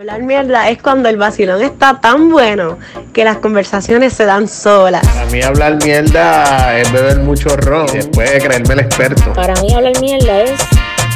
[0.00, 2.78] Hablar mierda es cuando el vacilón está tan bueno
[3.12, 5.06] que las conversaciones se dan solas.
[5.06, 9.30] Para mí hablar mierda es beber mucho ron y después de creerme el experto.
[9.34, 10.58] Para mí hablar mierda es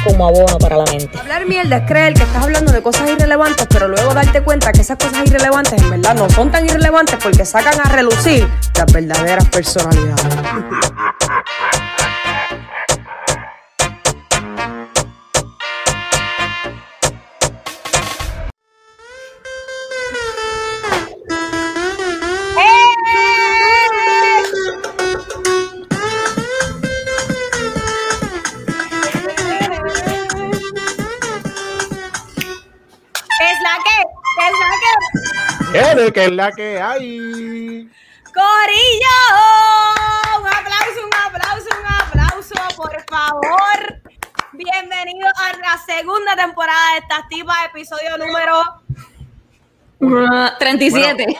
[0.03, 1.17] como abono para la mente.
[1.17, 4.81] Hablar mierda es creer que estás hablando de cosas irrelevantes, pero luego darte cuenta que
[4.81, 8.47] esas cosas irrelevantes en verdad no son tan irrelevantes porque sacan a relucir
[8.77, 10.25] las verdaderas personalidades.
[35.95, 36.05] Que.
[36.05, 37.89] ¿Qué que es la que hay?
[38.33, 39.17] Corillo,
[40.39, 44.01] un aplauso, un aplauso, un aplauso, por favor.
[44.51, 48.81] Bienvenidos a la segunda temporada de estas tipas, episodio número
[50.59, 51.37] 37.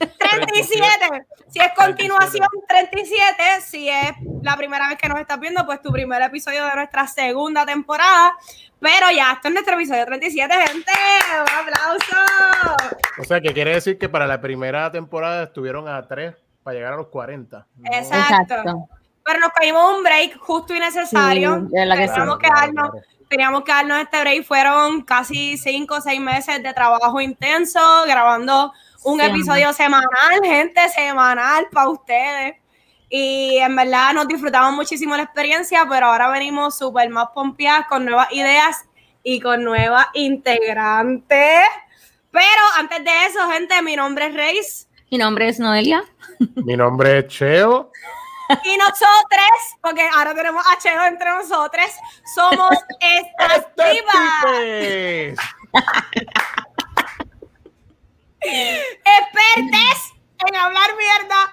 [0.00, 1.26] 37.
[1.48, 3.42] Si es continuación, 37.
[3.64, 7.06] Si es la primera vez que nos estás viendo, pues tu primer episodio de nuestra
[7.06, 8.34] segunda temporada.
[8.80, 10.92] Pero ya, esto es nuestro episodio 37, gente.
[11.40, 12.16] Un aplauso.
[13.18, 16.94] O sea, que quiere decir que para la primera temporada estuvieron a tres para llegar
[16.94, 17.66] a los 40.
[17.76, 17.92] ¿no?
[17.92, 18.88] Exacto.
[19.24, 21.60] Pero nos caímos un break justo y necesario.
[21.60, 22.14] Sí, verdad que sí.
[22.14, 22.90] teníamos, que darnos,
[23.28, 24.44] teníamos que darnos este break.
[24.44, 28.72] Fueron casi cinco o seis meses de trabajo intenso, grabando
[29.04, 30.08] un Sí, episodio semanal,
[30.42, 32.56] gente, semanal para ustedes.
[33.08, 38.04] Y en verdad nos disfrutamos muchísimo la experiencia, pero ahora venimos súper más pompeadas con
[38.04, 38.84] nuevas ideas
[39.22, 41.64] y con nuevas integrantes.
[42.30, 44.88] Pero antes de eso, gente, mi nombre es Reis.
[45.10, 46.04] Mi nombre es Noelia.
[46.54, 47.90] Mi nombre es Cheo.
[48.64, 51.86] Y nosotros, porque ahora tenemos a Cheo entre nosotros,
[52.34, 52.70] somos
[53.00, 55.34] estas Este.
[58.42, 60.14] Expertes
[60.48, 61.52] en hablar mierda.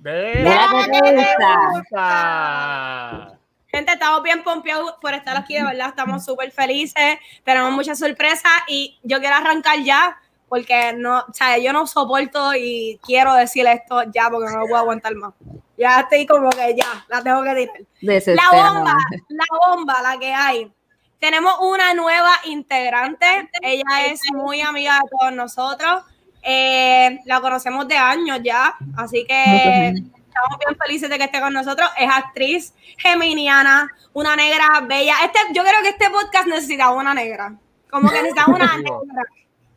[0.00, 1.56] De la que te te gusta.
[1.72, 3.38] gusta.
[3.74, 8.52] Gente, estamos bien pompeados por estar aquí, de verdad, estamos súper felices, tenemos muchas sorpresas
[8.68, 10.16] y yo quiero arrancar ya,
[10.48, 14.66] porque no, o sea, yo no soporto y quiero decir esto ya porque no lo
[14.66, 15.34] puedo aguantar más.
[15.76, 18.36] Ya estoy como que ya, la tengo que decir.
[18.36, 18.96] La bomba,
[19.28, 20.72] la bomba, la que hay.
[21.18, 23.50] Tenemos una nueva integrante.
[23.62, 26.02] Ella es muy amiga de todos nosotros.
[26.42, 31.52] Eh, la conocemos de años ya, así que estamos bien felices de que esté con
[31.54, 31.88] nosotros.
[31.96, 35.14] Es actriz geminiana, una negra bella.
[35.24, 37.54] Este, yo creo que este podcast necesitaba una negra.
[37.90, 39.22] Como que necesitaba una negra.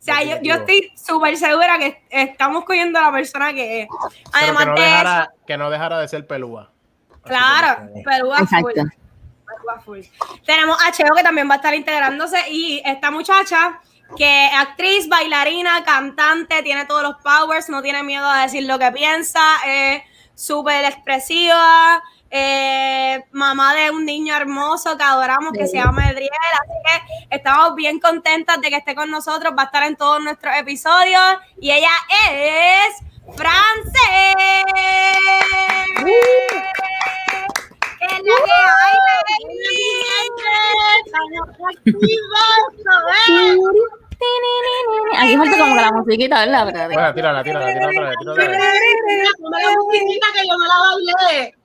[0.10, 3.88] sea, yo, yo estoy súper segura que estamos cogiendo a la persona que es.
[4.32, 6.70] Además que no, de eso, dejara, que no dejara de ser pelúa.
[7.22, 8.72] Claro, como que- Perú a full.
[9.84, 10.00] Full.
[10.44, 13.80] Tenemos a Cheo que también va a estar integrándose y esta muchacha
[14.16, 18.78] que es actriz, bailarina, cantante, tiene todos los powers, no tiene miedo a decir lo
[18.78, 20.02] que piensa, es
[20.34, 26.72] súper expresiva, eh, mamá de un niño hermoso que adoramos que se llama Edriel, así
[27.28, 30.54] que estamos bien contentas de que esté con nosotros, va a estar en todos nuestros
[30.56, 31.90] episodios y ella
[32.30, 32.96] es
[33.36, 33.92] Frances.
[36.04, 36.97] ¿Qué
[38.00, 38.78] es la que
[45.16, 46.64] Aquí falta como que la musiquita, ¿verdad?
[46.92, 48.58] Bueno, tírala, tírala, tírala otra vez, tírala otra vez.
[49.40, 51.57] la musiquita que yo no la bailé.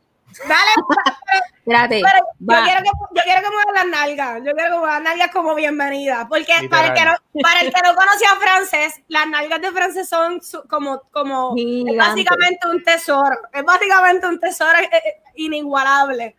[0.47, 0.71] Dale,
[1.65, 2.01] Espérate.
[2.03, 4.37] pero yo quiero que yo quiero que muevan las nalgas.
[4.43, 6.27] Yo quiero que muevan las nalgas como bienvenida.
[6.27, 6.69] Porque Literal.
[6.69, 10.09] para el, que no, para el que no conocía a Frances, las nalgas de Frances
[10.09, 13.37] son su- como, como es básicamente un tesoro.
[13.53, 16.35] Es básicamente un tesoro eh, eh, inigualable.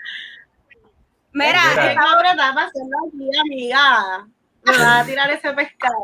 [1.32, 1.90] Mira, Mira.
[1.92, 4.26] esta- Ahora va a hacerlo aquí, amiga.
[4.64, 5.94] Me va a tirar ese pescado.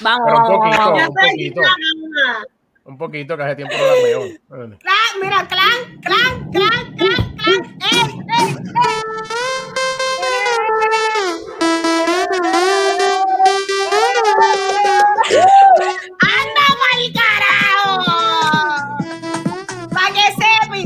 [0.00, 1.08] Vamos, Pero un vamos, poquito, vamos.
[1.08, 1.60] un poquito.
[2.84, 4.22] Un poquito, que hace tiempo no la veo.
[4.48, 7.62] Clan, mira, clan, clan, clan, clan, clan.
[7.92, 8.08] ¡Ey, ey,
[8.40, 8.56] ey!
[16.20, 17.94] ¡Anda pa'l carajo!
[19.94, 20.84] ¡Pa' que sepi!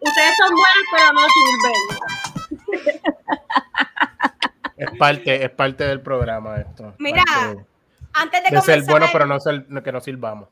[0.00, 1.82] Ustedes son buenos, pero no sirven.
[4.76, 6.94] Es parte, es parte del programa esto.
[6.98, 7.75] Mira, Parte
[8.18, 10.48] Antes de, de, de ser comenzar, buenos, pero no ser, que nos sirvamos.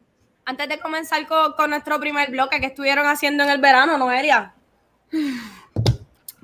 [0.46, 4.54] antes de comenzar con, con nuestro primer bloque que estuvieron haciendo en el verano, Noelia.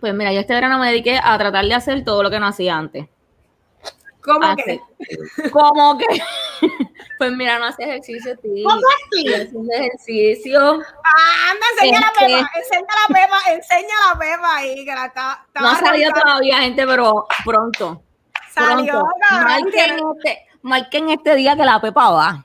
[0.01, 2.47] Pues mira, yo este verano me dediqué a tratar de hacer todo lo que no
[2.47, 3.07] hacía antes.
[4.23, 4.81] ¿Cómo Ah, que?
[5.51, 6.07] ¿Cómo que?
[7.19, 8.65] pues mira, no hace ejercicio, tío.
[8.69, 9.33] ¿Cómo así?
[9.35, 10.61] Haciendo ejercicio.
[11.05, 15.07] Ah, anda, enseña la Este- pepa, enseña la pepa, enseña la pepa ahí, que la
[15.07, 18.03] está, está No ha salido todavía, gente, pero pronto.
[18.51, 19.45] Salió, Pronto.
[19.45, 22.45] Marquen este, marquen este día que la Pepa va.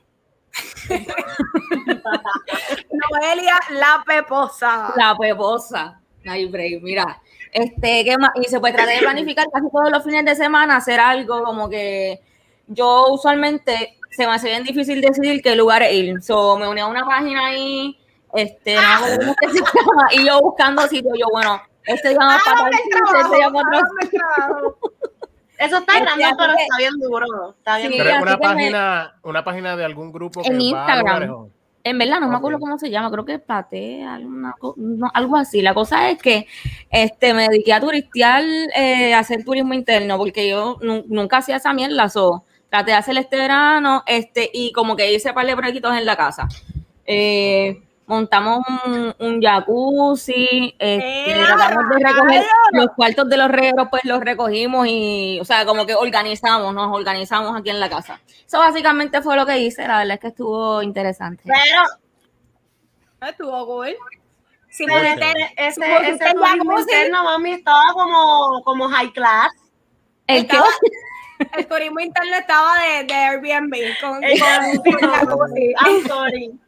[2.91, 4.93] Noelia la peposa.
[4.95, 5.99] La Peposa.
[6.25, 7.21] Ay, break, mira.
[7.51, 8.31] Este, ¿qué más?
[8.35, 11.69] Y se puede tratar de planificar casi todos los fines de semana, hacer algo como
[11.69, 12.19] que
[12.67, 16.21] yo usualmente se me hace bien difícil decidir qué lugar ir.
[16.21, 17.97] So, me uní a una página ahí,
[18.33, 22.69] este, no que se llama, y yo buscando sitios, yo, bueno, este día vamos para
[22.69, 24.77] este día para otro hágame el trabajo.
[25.57, 27.49] Eso está Este, así pero que- está bien duro.
[27.57, 30.47] Está bien Sí, Pero es así una me- página, una página de algún grupo que
[30.49, 31.05] En va a Instagram.
[31.05, 31.49] lugares, ¿o?
[31.83, 35.61] En verdad, no me acuerdo cómo se llama, creo que Platea, alguna no, algo así.
[35.61, 36.47] La cosa es que
[36.89, 38.43] este, me dediqué a turistear,
[38.75, 42.97] eh, a hacer turismo interno, porque yo nu- nunca hacía esa mierda, so, traté de
[42.97, 46.47] hacer este verano, este, y como que hice par de proyectos en la casa.
[47.05, 52.45] Eh, montamos un, un jacuzzi, este, ¡Eh, tratamos de recoger rayos!
[52.73, 56.95] los cuartos de los regueros, pues los recogimos y, o sea, como que organizamos, nos
[56.95, 58.21] organizamos aquí en la casa.
[58.45, 61.43] Eso básicamente fue lo que hice, la verdad es que estuvo interesante.
[61.45, 61.83] Pero
[63.31, 63.95] Estuvo cool.
[64.69, 69.51] Si pero pusiste, ese, ese, ese turismo jacuzzi, interno, mami, estaba como, como high class.
[70.27, 70.67] El estaba-
[71.57, 73.73] el turismo interno estaba de, de Airbnb.
[74.01, 75.73] Con, con- con jacuzzi.
[75.85, 76.59] I'm sorry.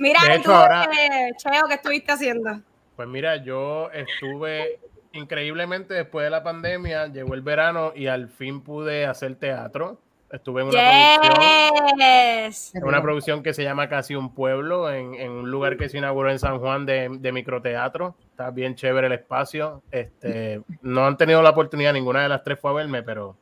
[0.00, 2.60] Mira, De ¿y hecho, tú, ahora- eh, Cheo, ¿qué estuviste haciendo?
[2.96, 4.80] Pues mira, yo estuve
[5.12, 10.00] increíblemente después de la pandemia, llegó el verano y al fin pude hacer teatro.
[10.32, 10.78] Estuve en una
[11.20, 11.98] producción.
[11.98, 12.74] Yes.
[12.76, 15.98] en una producción que se llama Casi un Pueblo, en, en un lugar que se
[15.98, 18.14] inauguró en San Juan de, de microteatro.
[18.30, 19.82] Está bien chévere el espacio.
[19.90, 23.36] Este, no han tenido la oportunidad, ninguna de las tres fue a verme, pero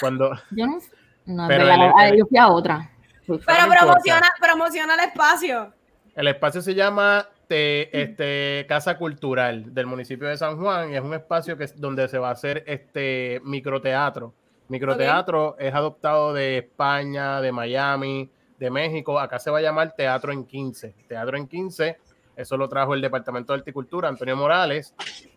[0.00, 0.30] cuando...
[0.52, 0.78] Yo no,
[1.26, 2.88] no Pero pero el- el- yo fui a otra.
[3.26, 5.72] Fui- Pero promociona, promociona el espacio.
[6.14, 11.00] El espacio se llama te- este, Casa Cultural del municipio de San Juan y es
[11.02, 14.34] un espacio que donde se va a hacer este microteatro.
[14.68, 19.18] Microteatro es adoptado de España, de Miami, de México.
[19.18, 20.94] Acá se va a llamar Teatro en 15.
[21.08, 21.98] Teatro en 15,
[22.36, 24.94] eso lo trajo el Departamento de Horticultura, Antonio Morales.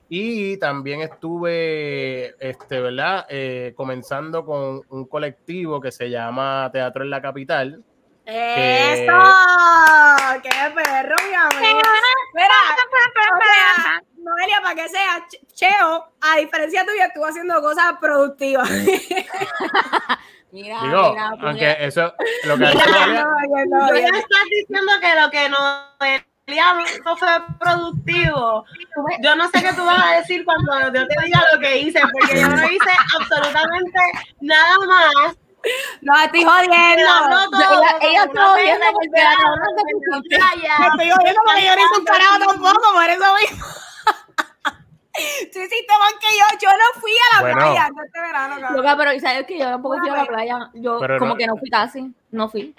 [0.08, 3.26] Y también estuve, este, ¿verdad?
[3.30, 7.84] Eh, comenzando con un colectivo que se llama Teatro en la Capital.
[8.26, 9.14] ¡Eso!
[10.42, 11.82] ¡Qué perro, mi amigo!
[12.34, 17.94] Mira, o sea, Noelia, para que sea, Ch- Cheo, a diferencia tuya, estuvo haciendo cosas
[18.02, 18.70] productivas.
[20.52, 22.14] Mira, Digo, mira, aunque eso,
[22.46, 23.26] lo que hecho No,
[23.90, 25.58] Noelia- no, estás diciendo que lo que no
[27.04, 27.28] no fue
[27.60, 28.66] productivo.
[29.22, 32.00] Yo no sé qué tú vas a decir cuando yo te diga lo que hice,
[32.12, 34.00] porque yo no hice absolutamente
[34.42, 35.36] nada más.
[36.02, 37.06] No, estoy jodiendo.
[37.06, 40.38] No, no, todo, ella- está jodiendo porque que la cabrona la pusiste.
[40.38, 43.66] Me estoy jodiendo porque yo no hice un carajo tampoco, por eso mismo.
[45.54, 46.46] Tú hiciste más que yo.
[46.62, 47.58] Yo no fui a la Bueno.
[47.58, 48.78] playa este verano, cabrón.
[48.78, 50.70] Loca, pero ¿sabes que Yo tampoco fui a la playa.
[50.74, 52.14] Yo Pero como no- que no fui casi.
[52.32, 52.76] No fui.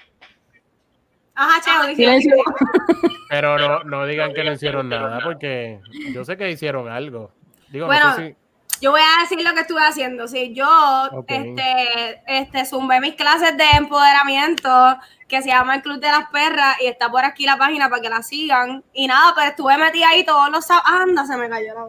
[1.35, 1.97] Ajá, Cheo, dice.
[1.97, 2.35] Silencio.
[3.31, 5.81] pero no, no digan que no hicieron nada, porque
[6.13, 7.31] yo sé que hicieron algo.
[7.69, 8.46] Digo, Bueno, no sé si.
[8.81, 10.29] Yo voy a decir lo que estuve haciendo.
[10.29, 16.09] Sí, yo este, este, zumbé mis clases de empoderamiento que se llama el Club de
[16.09, 18.85] las Perras y está por aquí la página para que la sigan.
[18.93, 20.91] Y nada, pues estuve metida ahí todos los sábados.
[20.91, 21.87] Anda, se me cayó la.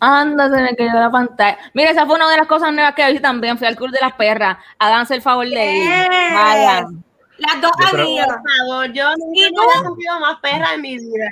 [0.00, 1.58] Anda, se me quedó la pantalla.
[1.74, 3.58] Mira, esa fue una de las cosas nuevas que hice también.
[3.58, 4.58] Fui al Club de las Perras.
[4.78, 5.82] Háganse el favor de ir.
[5.82, 6.34] Yes.
[6.34, 7.04] Vayan.
[7.40, 7.72] Las dos
[8.06, 8.26] ido.
[8.26, 11.30] Por favor, yo nunca he sentido más perra en mi vida.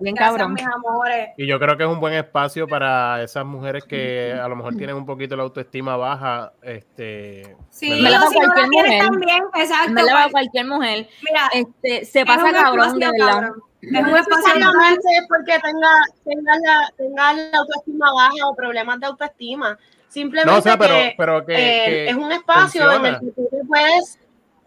[0.00, 0.54] Bien Gracias, cabrón.
[0.54, 1.28] mis amores.
[1.36, 4.74] Y yo creo que es un buen espacio para esas mujeres que a lo mejor
[4.76, 6.52] tienen un poquito la autoestima baja.
[6.62, 9.10] Este, Sí, Me la hago si no la cualquier tienes mujer.
[9.10, 9.92] también, exacto.
[9.92, 11.08] Me la va cual- cualquier mujer.
[11.22, 13.32] Mira, Este, se es pasa cabrón, de verdad.
[13.32, 13.62] cabrón.
[13.82, 15.90] Es un No espacio necesariamente es porque tenga,
[16.24, 19.78] tenga, la, tenga la autoestima baja o problemas de autoestima.
[20.08, 23.16] Simplemente no, o sea, pero, que, pero que, eh, que es un espacio en el
[23.16, 23.20] funciona.
[23.20, 24.18] que tú te puedes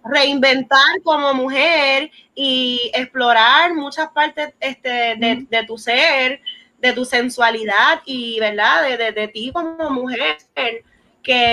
[0.09, 6.41] reinventar como mujer y explorar muchas partes este, de, de tu ser,
[6.79, 8.83] de tu sensualidad y, ¿verdad?
[8.83, 10.83] De, de, de ti como mujer, que,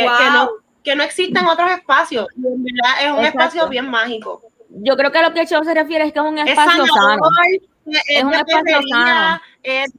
[0.04, 0.18] Wow.
[0.18, 0.50] que, no,
[0.84, 2.26] que no existen otros espacios.
[2.37, 3.38] Verdad es un Exacto.
[3.38, 4.42] espacio bien mágico.
[4.68, 6.87] Yo creo que a lo que Cheo se refiere es que es un Es espacio
[6.87, 6.94] sano.
[6.94, 7.32] sanador,
[7.87, 9.40] es, Es un espacio sano.
[9.62, 9.92] es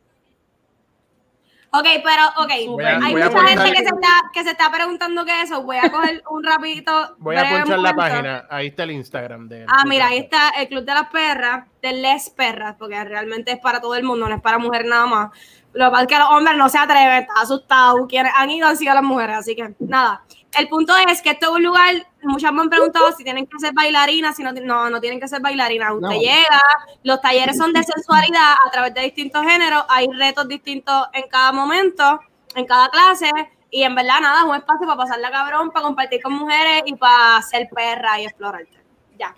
[1.79, 2.51] Ok, pero, ok.
[2.51, 5.63] A- Hay a mucha gente que se, está, que se está preguntando qué es eso.
[5.63, 7.15] Voy a coger un rapidito.
[7.19, 8.45] Voy a ponchar la página.
[8.49, 9.65] Ahí está el Instagram de.
[9.67, 13.59] Ah, mira, ahí está el Club de las Perras, de Les Perras, porque realmente es
[13.59, 15.29] para todo el mundo, no es para mujeres nada más.
[15.73, 18.67] Lo que pasa es que los hombres no se atreven, están asustados, quienes han ido
[18.67, 20.21] han sido las mujeres, así que nada.
[20.57, 21.93] El punto es que esto es un lugar,
[22.23, 25.27] muchas me han preguntado si tienen que ser bailarinas, si no, no, no tienen que
[25.27, 25.91] ser bailarinas.
[25.93, 26.19] Usted No.
[26.19, 26.61] llega,
[27.03, 31.51] los talleres son de sensualidad a través de distintos géneros, hay retos distintos en cada
[31.51, 32.19] momento,
[32.55, 33.29] en cada clase,
[33.71, 36.95] Y en verdad, nada, es un espacio para pasarla cabrón, para compartir con mujeres y
[36.95, 38.79] para ser perra y explorarte.
[39.19, 39.35] Ya.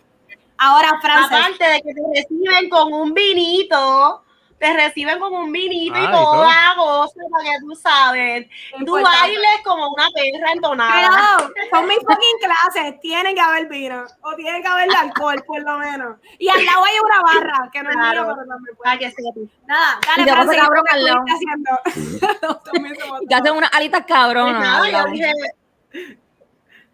[0.60, 1.38] Ahora, Frances.
[1.40, 4.24] Aparte de que te reciben con un vinito,
[4.60, 8.48] te reciben con un vinito Ah, y toda goza para que tú sabes.
[8.86, 11.38] Tú bailes como una perra entonada.
[11.54, 15.62] Pero son mis fucking clases, tiene que haber vino o tiene que haber alcohol, por
[15.62, 16.18] lo menos.
[16.40, 18.24] Y al lado hay una barra, que no es Claro.
[18.26, 18.76] mío, pero puede.
[18.84, 19.34] Para que sepas.
[19.68, 21.26] Nada, dale, Francis, cabrón ¿qué al lado.
[21.28, 21.80] haciendo?
[23.22, 24.62] Y te hacen unas alitas cabronas.
[24.62, 25.08] Nada, yo lado.
[25.12, 25.34] dije,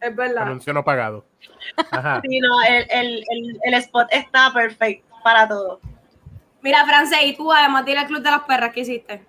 [0.01, 0.43] Es verdad.
[0.43, 1.25] Anuncio no pagado.
[1.91, 2.21] Ajá.
[2.21, 5.79] sí, no, el, el, el, el spot está perfecto para todo.
[6.63, 9.23] Mira, Frances, y tú, además de ir al Club de las Perras, ¿qué hiciste?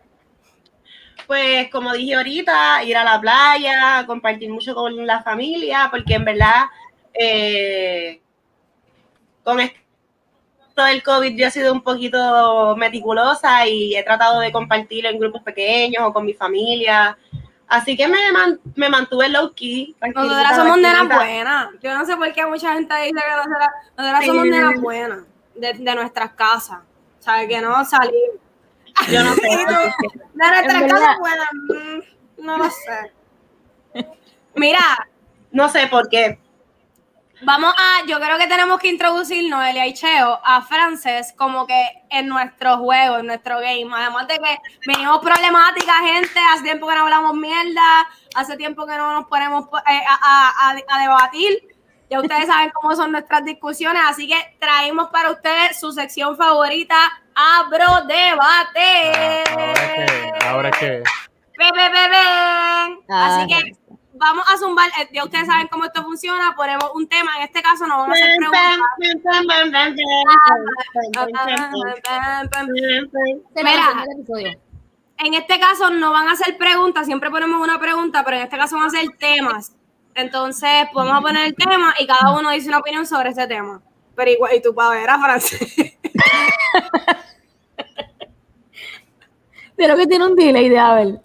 [1.26, 6.24] Pues como dije ahorita, ir a la playa, compartir mucho con la familia, porque en
[6.24, 6.64] verdad
[7.12, 8.20] eh,
[9.42, 9.76] con esto
[10.86, 15.42] del COVID yo he sido un poquito meticulosa y he tratado de compartir en grupos
[15.42, 17.16] pequeños o con mi familia.
[17.66, 19.96] Así que me, man- me mantuve low key.
[20.14, 21.68] Nosotras somos nenas buenas.
[21.82, 23.70] Yo no sé por qué mucha gente dice que nosotras,
[24.26, 25.18] somos nenas buenas
[25.54, 26.80] de, de nuestras casas.
[27.24, 27.48] ¿Sabes?
[27.48, 28.36] Que no salimos.
[29.10, 29.42] Yo no sé.
[30.38, 31.16] Casas verdad.
[31.18, 31.48] buenas.
[31.52, 33.12] mm, No lo sé.
[34.54, 35.08] Mira,
[35.50, 36.38] No sé por qué.
[37.42, 41.84] Vamos a, yo creo que tenemos que introducir Noelia y Cheo a Frances como que
[42.10, 43.86] en nuestro juego, en nuestro game.
[43.92, 48.96] Además de que venimos problemática, gente, hace tiempo que no hablamos mierda, hace tiempo que
[48.96, 51.73] no nos ponemos eh, a, a- a- a debatir.
[52.10, 56.96] Ya ustedes saben cómo son nuestras discusiones, así que traímos para ustedes su sección favorita,
[57.34, 59.12] Abro Debate.
[59.16, 61.02] Ah, ahora es que, ahora es que
[61.56, 62.98] Ve, ve, ve, ven.
[63.08, 63.72] Ah, Así que
[64.14, 64.88] vamos a zumbar.
[65.00, 66.54] eh, Ya ustedes saben cómo esto funciona.
[66.56, 67.36] Ponemos un tema.
[67.38, 68.78] En este caso nos vamos a hacer preguntas.
[73.54, 74.04] Este Mira.
[75.18, 77.06] En este caso no van a hacer preguntas.
[77.06, 79.72] Siempre ponemos una pregunta, pero en este caso van a ser temas.
[80.14, 83.82] Entonces podemos poner el tema y cada uno dice una opinión sobre ese tema.
[84.14, 85.76] Pero igual, y tú para ver a Francis.
[89.76, 91.20] De lo que tiene un delay de Abel.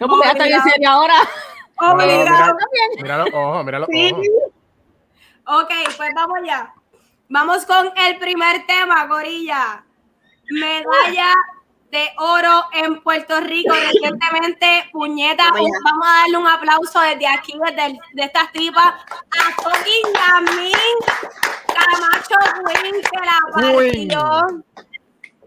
[0.00, 0.68] No, porque bien Obligado.
[0.70, 1.14] serio ahora.
[1.80, 2.56] No, no, Obligado.
[2.96, 4.12] mira, mira los ojos, mira los Sí.
[4.12, 4.26] ojos.
[5.46, 6.72] Ok, pues vamos ya.
[7.28, 9.84] Vamos con el primer tema, Gorilla.
[10.50, 11.32] Medalla
[11.94, 14.88] de oro en Puerto Rico recientemente.
[14.92, 20.12] Puñeta, Vamos a darle un aplauso desde aquí, desde el- de estas tipas, a fucking
[20.14, 20.72] Yamin
[21.66, 22.36] Camacho
[22.66, 24.64] Queen, que la partió.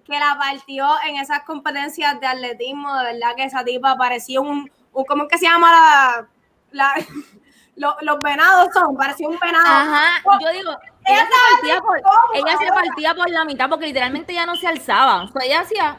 [0.05, 2.95] Que la partió en esas competencias de atletismo.
[2.97, 6.27] De verdad que esa tipa parecía un, un ¿cómo es que se llama la,
[6.71, 7.05] la-
[7.75, 8.95] lo- los venados son?
[8.95, 9.65] Parecía un venado.
[9.67, 10.71] Ajá, yo digo,
[11.05, 11.97] Ella ella se partía por,
[12.33, 15.23] ella se partía por la mitad porque literalmente ya no se alzaba.
[15.23, 15.97] O sea, ella hacía,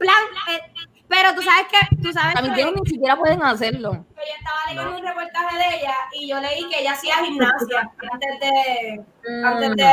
[0.00, 0.16] plan,
[0.50, 0.60] eh,
[1.08, 3.92] pero tú sabes que, tú sabes también que, ni siquiera pueden hacerlo.
[3.92, 8.40] yo estaba leyendo un reportaje de ella y yo leí que ella hacía gimnasia antes
[8.40, 9.04] de,
[9.44, 9.84] antes de,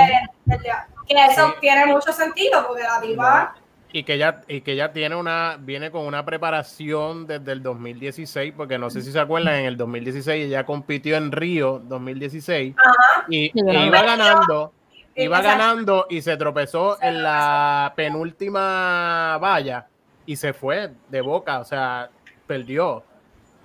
[0.46, 0.60] de-
[1.08, 1.54] que eso Sí.
[1.62, 3.56] tiene mucho sentido porque la tipa,
[3.94, 8.54] Y que ella, y que ella tiene una, viene con una preparación desde el 2016,
[8.56, 13.26] porque no sé si se acuerdan, en el 2016 ella compitió en Río 2016 ajá,
[13.30, 13.86] y, Sí, e ¿verdad?
[13.86, 14.74] iba ganando,
[15.16, 19.88] iba ganando y se tropezó en la penúltima valla
[20.28, 22.10] y se fue de boca, o sea,
[22.46, 23.04] perdió.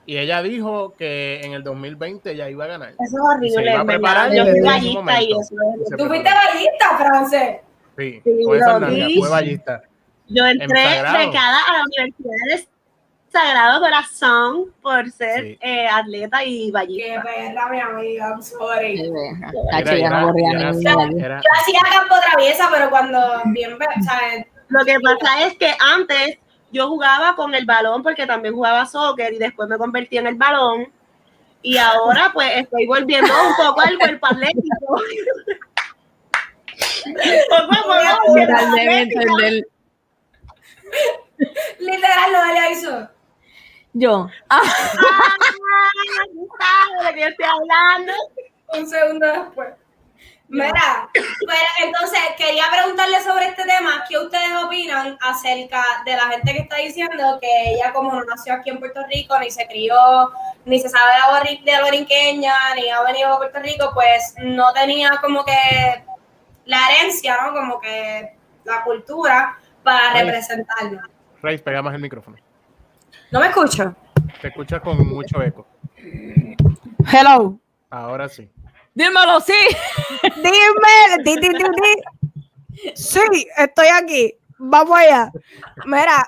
[0.07, 2.89] Y ella dijo que en el 2020 ya iba a ganar.
[2.93, 4.33] Eso es Y se horrible, iba a preparar.
[4.35, 5.55] Yo fui ese gallista y eso.
[5.93, 7.57] Y tú fuiste ballista, Frances.
[7.99, 8.41] Sí, Sí,
[9.19, 9.83] fue ballista.
[10.29, 12.69] Yo entré En becada a la Universidad de
[13.31, 15.59] Sagrado Corazón por ser Sí.
[15.61, 17.23] eh, atleta y Qué ballista.
[17.23, 19.11] perra, mi amiga, I'm sorry.
[19.11, 19.21] No
[19.73, 19.91] aquí.
[20.01, 25.71] era- Yo hacía campo traviesa, pero cuando bien, o sea, Lo que pasa es que
[25.95, 26.39] antes
[26.73, 30.35] yo jugaba con el balón porque también jugaba soccer y después me convertí en el
[30.35, 30.91] balón.
[31.63, 34.97] Y ahora pues estoy volviendo un poco al cuerpo atlético.
[41.79, 43.09] Literal, lo de hizo.
[43.93, 44.29] Yo.
[44.49, 44.63] Ah,
[46.61, 48.13] Ah, de qué estoy hablando.
[48.75, 49.75] un segundo después.
[50.53, 56.53] Mira, pero entonces quería preguntarle sobre este tema, ¿qué ustedes opinan acerca de la gente
[56.53, 60.31] que está diciendo que ella como no nació aquí en Puerto Rico, ni se crió,
[60.67, 61.13] ni se sabe
[61.45, 66.05] de, de borinqueña, ni ha venido a Puerto Rico, pues no tenía como que
[66.67, 67.55] la herencia, ¿no?
[67.55, 70.27] Como que la cultura para Ay.
[70.27, 71.01] representarlo.
[71.41, 72.37] Reis, pega más el micrófono.
[73.31, 73.97] ¿No me escucho?
[74.43, 75.67] Te escuchas con mucho eco.
[77.11, 77.59] Hello.
[77.89, 78.51] Ahora sí.
[78.95, 79.55] Dímelo, sí.
[80.37, 82.93] Dime, di, di, di, di.
[82.95, 83.21] Sí,
[83.57, 84.35] estoy aquí.
[84.59, 85.31] Vamos allá.
[85.87, 86.27] Mira.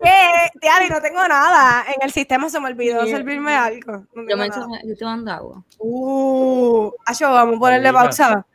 [0.00, 0.10] ¿Qué?
[0.60, 1.84] Tiari, no tengo nada.
[1.94, 4.04] En el sistema se me olvidó servirme algo.
[4.14, 4.66] No Yo me nada.
[4.80, 5.64] echo- yo te mando agua.
[5.78, 8.46] Uh, Acho, vamos a ponerle pausa.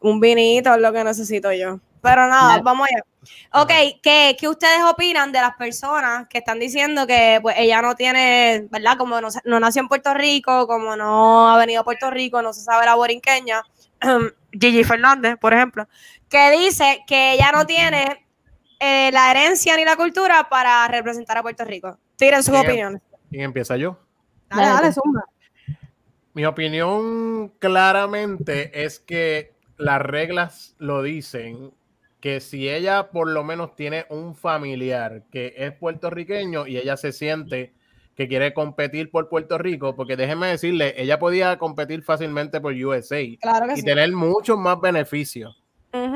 [0.00, 1.78] Un vinito es lo que necesito yo.
[2.00, 3.04] Pero nada, vamos allá.
[3.52, 3.70] Ok,
[4.02, 8.66] ¿qué, qué ustedes opinan de las personas que están diciendo que pues ella no tiene,
[8.70, 8.96] ¿verdad?
[8.96, 12.42] Como no, se- no nació en Puerto Rico, como no ha venido a Puerto Rico,
[12.42, 13.62] no se sabe la borinqueña.
[14.52, 15.86] Gigi Fernández, por ejemplo,
[16.28, 18.26] que dice que ella no tiene
[18.80, 21.98] eh, la herencia ni la cultura para representar a Puerto Rico.
[22.16, 22.64] Tiren sus Bien.
[22.66, 23.02] opiniones.
[23.30, 23.98] ¿Quién empieza yo?
[24.50, 25.24] Dale, dale, zumba.
[26.34, 31.72] Mi opinión claramente es que las reglas lo dicen
[32.22, 37.10] que si ella por lo menos tiene un familiar que es puertorriqueño y ella se
[37.10, 37.74] siente
[38.14, 43.20] que quiere competir por Puerto Rico, porque déjeme decirle, ella podía competir fácilmente por USA
[43.40, 43.82] Claro que y sí.
[43.82, 45.60] tener muchos más beneficios,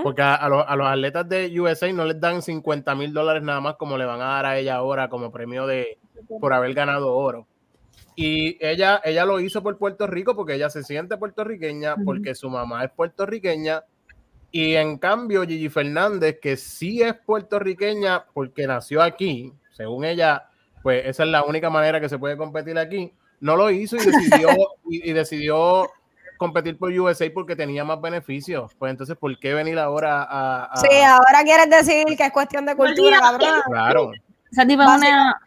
[0.05, 3.43] porque a, a los, a los atletas de USA no les dan 50 mil dólares
[3.43, 5.99] nada más como le van a dar a ella ahora como premio de
[6.41, 7.49] por haber ganado oro.
[8.15, 12.49] Y ella, ella lo hizo por Puerto Rico porque ella se siente puertorriqueña, porque su
[12.49, 13.83] mamá es puertorriqueña.
[14.51, 20.49] Y en cambio, Gigi Fernández, que sí es puertorriqueña porque nació aquí, según ella,
[20.83, 24.01] pues esa es la única manera que se puede competir aquí, no lo hizo y
[24.01, 24.49] decidió,
[24.89, 25.91] y, y decidió
[26.39, 28.73] competir por USA porque tenía más beneficios.
[28.79, 30.65] Pues entonces, ¿por qué venir ahora a...
[30.73, 33.61] a- Sí, ahora quieres decir que es cuestión de cultura, cabrón.
[33.67, 34.13] Claro,
[34.51, 35.41] Esa tipa es una.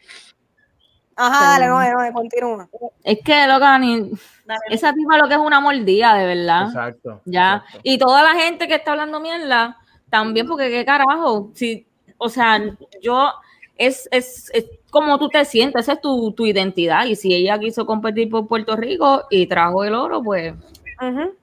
[1.15, 2.69] Ajá, dale, no, no, continúa.
[3.03, 4.09] Es que, loca, ni.
[4.49, 4.61] Dale.
[4.71, 6.63] Esa tipa lo que es una mordida, de verdad.
[6.69, 7.21] exacto.
[7.25, 7.63] Ya.
[7.63, 7.79] exacto.
[7.83, 9.77] Y toda la gente que está hablando mierda,
[10.09, 11.51] también, porque qué carajo.
[11.53, 11.85] Si,
[12.17, 12.59] o sea,
[12.99, 13.31] yo.
[13.77, 17.05] Es, es, es como tú te sientes, esa es tu, tu identidad.
[17.05, 20.53] Y si ella quiso competir por Puerto Rico y trajo el oro, pues.
[20.99, 21.35] Ujú.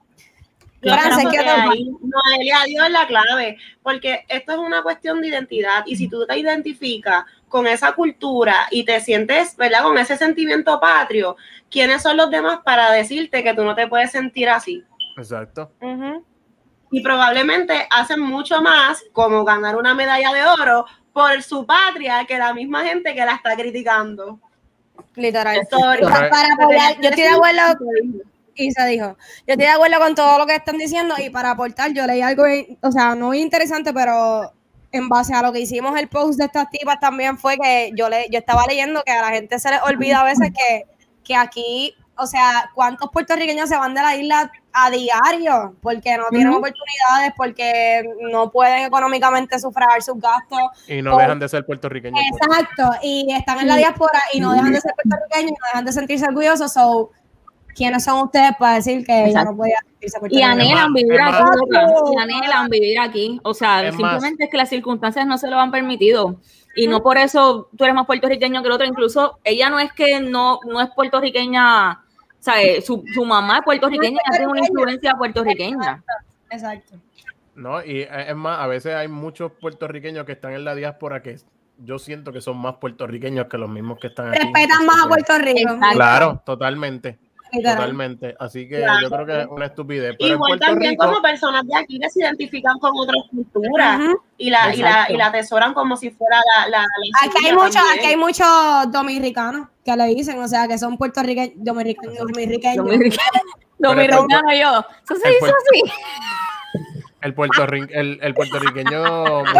[0.82, 4.82] Yo Frances, creo ¿qué que otra ahí Noelia dio la clave, porque esto es una
[4.82, 9.82] cuestión de identidad y si tú te identificas con esa cultura y te sientes, ¿verdad?
[9.82, 11.37] Con ese sentimiento patrio,
[11.71, 14.82] ¿quiénes son los demás para decirte que tú no te puedes sentir así?
[15.17, 15.71] Exacto.
[15.80, 16.25] Ujú.
[16.91, 22.39] Y probablemente hacen mucho más como ganar una medalla de oro por su patria que
[22.39, 24.39] la misma gente que la está criticando.
[25.15, 25.67] Literal.
[25.71, 26.02] Sorry.
[26.02, 27.85] Pa- para apoyar, yo estoy de acuerdo,
[28.54, 31.50] y se dijo, yo estoy de acuerdo con todo lo que están diciendo y para
[31.50, 32.45] aportar, yo leí algo,
[32.82, 34.52] o sea, no muy interesante, pero
[34.97, 38.09] en base a lo que hicimos el post de estas tipas también fue que yo
[38.09, 40.85] le, yo estaba leyendo que a la gente se les olvida a veces que,
[41.25, 46.25] que aquí, o sea, cuántos puertorriqueños se van de la isla a diario porque no
[46.30, 51.65] tienen oportunidades, porque no pueden económicamente sufragar sus gastos, Y no Por- dejan de ser
[51.65, 52.21] puertorriqueños.
[52.30, 55.67] por- Exacto, y están en la diáspora y no dejan de ser puertorriqueños y no
[55.69, 56.73] dejan de sentirse orgullosos.
[56.73, 57.11] So,
[57.76, 59.50] ¿quiénes son ustedes para decir que ella Exacto.
[59.52, 63.41] no podía sentirse Y anhelan vivir aquí, y anhelan vivir aquí.
[63.45, 64.12] O sea, Es más.
[64.12, 66.41] simplemente es que las circunstancias no se lo han permitido.
[66.75, 68.86] Y no por eso tú eres más puertorriqueño que el otro.
[68.86, 71.99] Incluso ella no es que no, no es puertorriqueña, o
[72.39, 76.02] sea, eh, su, su mamá es puertorriqueña, tiene una influencia puertorriqueña.
[76.50, 76.97] Exacto.
[77.56, 77.82] ¿no?
[77.82, 81.36] Y es más, a veces hay muchos puertorriqueños que están en la diáspora que
[81.78, 84.39] yo siento que son más puertorriqueños que los mismos que están aquí.
[84.39, 85.73] Respetan más a Puerto Rico.
[85.73, 85.97] Exacto.
[85.97, 87.19] Claro, totalmente,
[87.56, 87.76] Literal.
[87.76, 88.34] totalmente.
[88.38, 89.00] Así que Claro.
[89.02, 90.16] yo creo que es una estupidez.
[90.19, 94.00] Pero Igual también Rico, como personas de aquí que se identifican con otras culturas
[94.38, 96.69] y, la, y, la, y la atesoran como si fuera la...
[96.69, 96.86] la, la
[97.23, 97.84] Aquí hay también.
[97.97, 98.47] aquí hay muchos
[98.92, 102.86] dominicanos que le dicen, o sea, que son puertorriqueños, dominicanos, dominicanos.
[102.86, 103.40] Dominicano
[103.78, 104.86] Pero el dominicano yo.
[105.04, 105.92] Eso se hizo así.
[107.23, 109.45] El, puertorri- el, el puertorriqueño,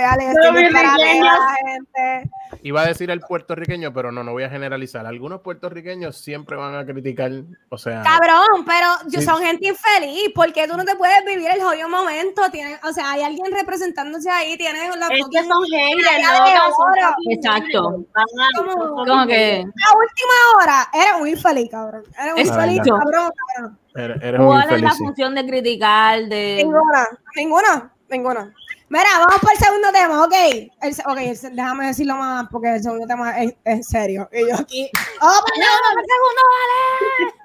[0.00, 2.30] ya le a gente.
[2.62, 5.06] iba a decir el puertorriqueño, pero no, no voy a generalizar.
[5.06, 7.30] Algunos puertorriqueños siempre van a criticar,
[7.70, 9.26] o sea, Cabrón, pero yo- Sí.
[9.26, 12.42] son gente infeliz, porque tú no te puedes vivir el jodido momento.
[12.50, 18.04] Tienes, o sea, hay alguien representándose ahí, tienes la Es que son fucking Exacto.
[18.14, 18.24] a-
[18.56, 22.02] Como- que la última hora eres un infeliz, cabrón.
[22.20, 23.78] Eres un infeliz, cabrón, cabrón.
[23.94, 26.24] Eres, ¿Cuál es la función de criticar?
[26.26, 26.56] De...
[26.58, 28.54] Ninguna, ninguna, ninguna.
[28.88, 30.34] Mira, vamos para el segundo tema, ok.
[30.82, 34.28] El, ok, el déjame decirlo más porque el segundo tema es, es serio.
[34.32, 34.90] Y yo aquí.
[35.18, 37.42] ¡Vamos para el segundo, para el segundo, vale!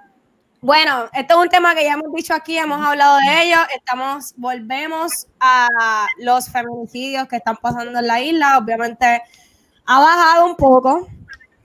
[0.59, 3.57] Bueno, esto es un tema que ya hemos dicho aquí, hemos hablado de ello.
[3.73, 8.57] Estamos, volvemos a los feminicidios que están pasando en la isla.
[8.57, 9.21] Obviamente
[9.85, 11.07] ha bajado un poco,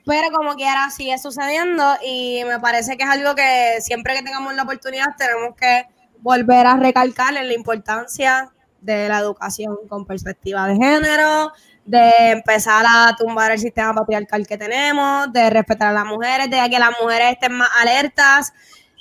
[0.04, 4.54] pero como quiera sigue sucediendo y me parece que es algo que siempre que tengamos
[4.54, 5.86] la oportunidad tenemos que
[6.18, 11.52] volver a recalcar en la importancia de la educación con perspectiva de género,
[11.84, 16.70] de empezar a tumbar el sistema patriarcal que tenemos, de respetar a las mujeres, de
[16.70, 18.52] que las mujeres estén más alertas.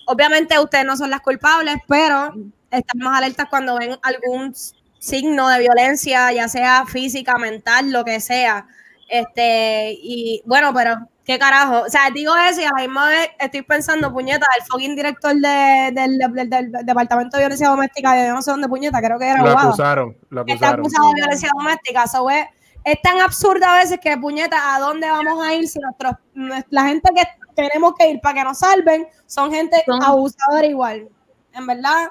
[0.05, 2.33] Obviamente ustedes no son las culpables, pero
[2.69, 4.53] están más alertas cuando ven algún
[4.99, 8.67] signo de violencia, ya sea física, mental, lo que sea.
[9.11, 10.95] Este, y bueno, pero
[11.25, 11.81] qué carajo.
[11.81, 15.35] O sea, digo eso y a la misma vez estoy pensando, puñeta, el fucking director
[15.35, 19.19] de- del, del- del Departamento de Violencia Doméstica de yo no sé dónde, puñeta, creo
[19.19, 20.79] que era Lo acusaron, lo está acusaron.
[20.79, 22.07] acusado de violencia doméstica.
[22.07, 22.45] So, es,
[22.85, 26.65] es tan absurda a veces que, puñeta, ¿a dónde vamos a ir si nuestros, nues-
[26.69, 31.09] la gente que tenemos que ir para que nos salven son gente Son- abusadora igual?
[31.53, 32.07] En verdad,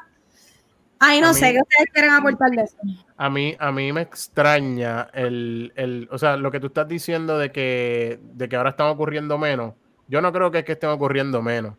[1.01, 2.77] ay, no A sé, mí- ¿qué ustedes quieren aportar de eso?
[3.17, 7.37] A mí, a mí me extraña el, el, o sea, lo que tú estás diciendo
[7.39, 9.75] de que, de que ahora están ocurriendo menos.
[10.09, 11.75] Yo no creo que es que estén ocurriendo menos.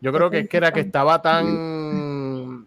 [0.00, 2.66] Yo creo que es que era que estaba tan,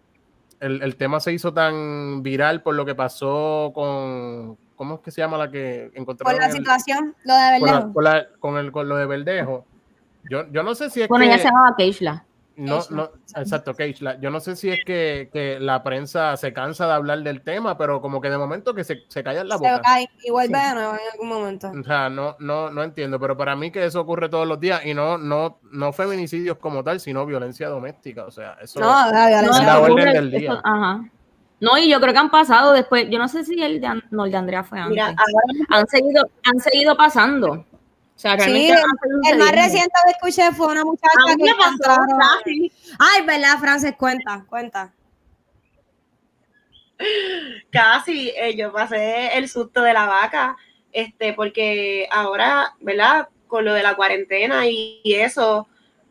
[0.60, 5.10] el, el tema se hizo tan viral por lo que pasó con, ¿cómo es que
[5.10, 6.40] se llama la que Por encontraron?
[6.40, 7.92] la el- situación, lo de con, la- verdad.
[7.92, 9.66] con la- con el, con lo de Verdejo.
[10.30, 11.30] Yo, yo no sé si es Bueno, que...
[11.32, 12.24] ella se llamaba Keishla.
[12.58, 14.20] No, no, exacto, Keishla.
[14.20, 17.78] Yo no sé si es que, que la prensa se cansa de hablar del tema,
[17.78, 19.80] pero como que de momento que se, se calla en la Se boca.
[19.82, 20.30] cae de
[20.74, 21.70] nuevo en algún momento.
[21.70, 24.84] O sea, no, no, no entiendo, pero para mí que eso ocurre todos los días
[24.84, 28.24] y no, no, no feminicidios como tal, sino violencia doméstica.
[28.24, 28.80] O sea, eso.
[28.80, 30.52] No, la No, violencia es la orden ocurre- del día.
[30.52, 31.04] eso- ajá.
[31.60, 34.24] No, y yo creo que han pasado después, yo no sé si el de, no,
[34.26, 34.90] el de Andrea fue antes.
[34.90, 37.64] Mira, ahora han seguido, han seguido pasando.
[38.18, 42.08] O sea, Sí, realmente el más reciente que escuché fue una muchacha a que encontraron.
[42.98, 43.94] Ay, ¿verdad, Frances?
[43.96, 44.92] Cuenta, cuenta.
[47.70, 50.56] casi, eh, yo pasé el susto de la vaca,
[50.90, 53.28] este, porque ahora, ¿verdad?
[53.46, 55.68] Con lo de la cuarentena y, y eso,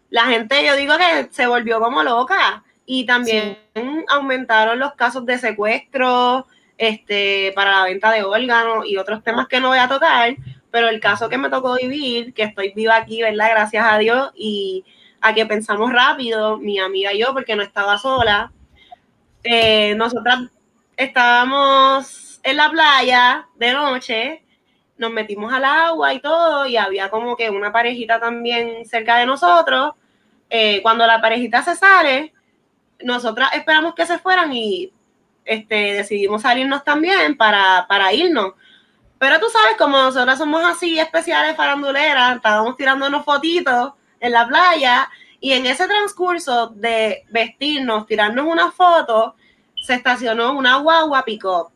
[0.10, 3.58] la gente, yo digo que se volvió como loca y también
[4.08, 9.60] aumentaron los casos de secuestro, este, para la venta de órganos y otros temas que
[9.60, 10.38] no voy a tocar,
[10.78, 13.50] pero el caso que me tocó vivir, que estoy viva aquí, ¿verdad?
[13.50, 14.86] Gracias a Dios y
[15.22, 18.52] a que pensamos rápido, mi amiga y yo, porque no estaba sola,
[19.44, 20.52] eh, nosotras
[20.96, 24.46] estábamos en la playa de noche,
[25.00, 29.26] nos metimos al agua y todo, y había como que una parejita también cerca de
[29.26, 29.94] nosotros.
[30.52, 32.36] Eh, cuando la parejita se sale,
[33.02, 34.94] nosotras esperamos que se fueran y
[35.44, 38.54] este, decidimos salirnos también para, para irnos.
[39.20, 45.10] Pero tú sabes, como nosotras somos así especiales faranduleras, estábamos tirándonos fotitos en la playa
[45.40, 49.36] y en ese transcurso de vestirnos, tirarnos una foto,
[49.76, 51.70] se estacionó una guagua pick-up.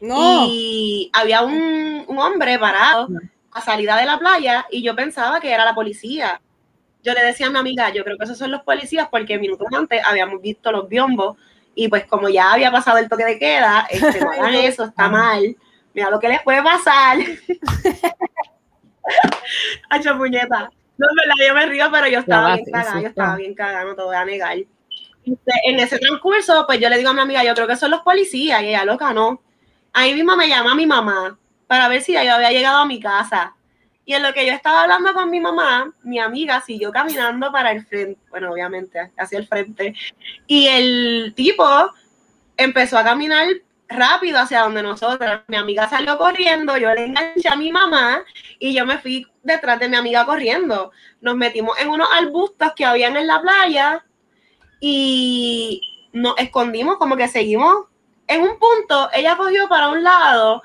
[0.00, 0.46] No.
[0.48, 3.08] Y había un, un hombre parado
[3.50, 6.40] a salida de la playa y yo pensaba que era la policía.
[7.02, 9.68] Yo le decía a mi amiga, yo creo que esos son los policías porque minutos
[9.72, 11.36] antes habíamos visto los biombos
[11.76, 15.08] y pues como ya había pasado el toque de queda, este, no hagan eso, está
[15.08, 15.56] mal.
[15.94, 17.18] Mira lo que les puede pasar.
[19.90, 20.72] Hacho puñeta.
[20.98, 23.84] No, en verdad, yo me río, pero yo estaba bien cagada, yo estaba bien cagada,
[23.84, 24.56] no te voy a negar.
[24.56, 27.90] Este, en ese transcurso, pues yo le digo a mi amiga, yo creo que son
[27.90, 29.42] los policías, y ella loca, no.
[29.92, 32.98] Ahí mismo me llama mi mamá para ver si ya yo había llegado a mi
[32.98, 33.55] casa.
[34.06, 37.72] Y en lo que yo estaba hablando con mi mamá, mi amiga siguió caminando para
[37.72, 39.94] el frente, bueno, obviamente, hacia el frente.
[40.46, 41.66] Y el tipo
[42.56, 43.48] empezó a caminar
[43.88, 45.42] rápido hacia donde nosotras.
[45.48, 48.22] Mi amiga salió corriendo, yo le enganché a mi mamá
[48.60, 50.92] y yo me fui detrás de mi amiga corriendo.
[51.20, 54.04] Nos metimos en unos arbustos que habían en la playa
[54.80, 57.86] y nos escondimos, como que seguimos.
[58.28, 60.62] En un punto, ella cogió para un lado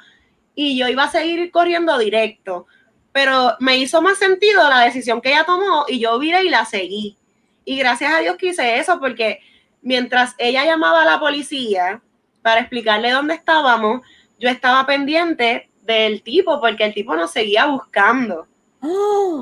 [0.53, 2.67] y yo iba a seguir corriendo directo.
[3.13, 6.65] Pero me hizo más sentido la decisión que ella tomó y yo viré y la
[6.65, 7.17] seguí.
[7.65, 9.39] Y gracias a Dios que hice eso porque
[9.81, 12.01] mientras ella llamaba a la policía
[12.41, 14.01] para explicarle dónde estábamos,
[14.39, 18.47] yo estaba pendiente del tipo porque el tipo nos seguía buscando.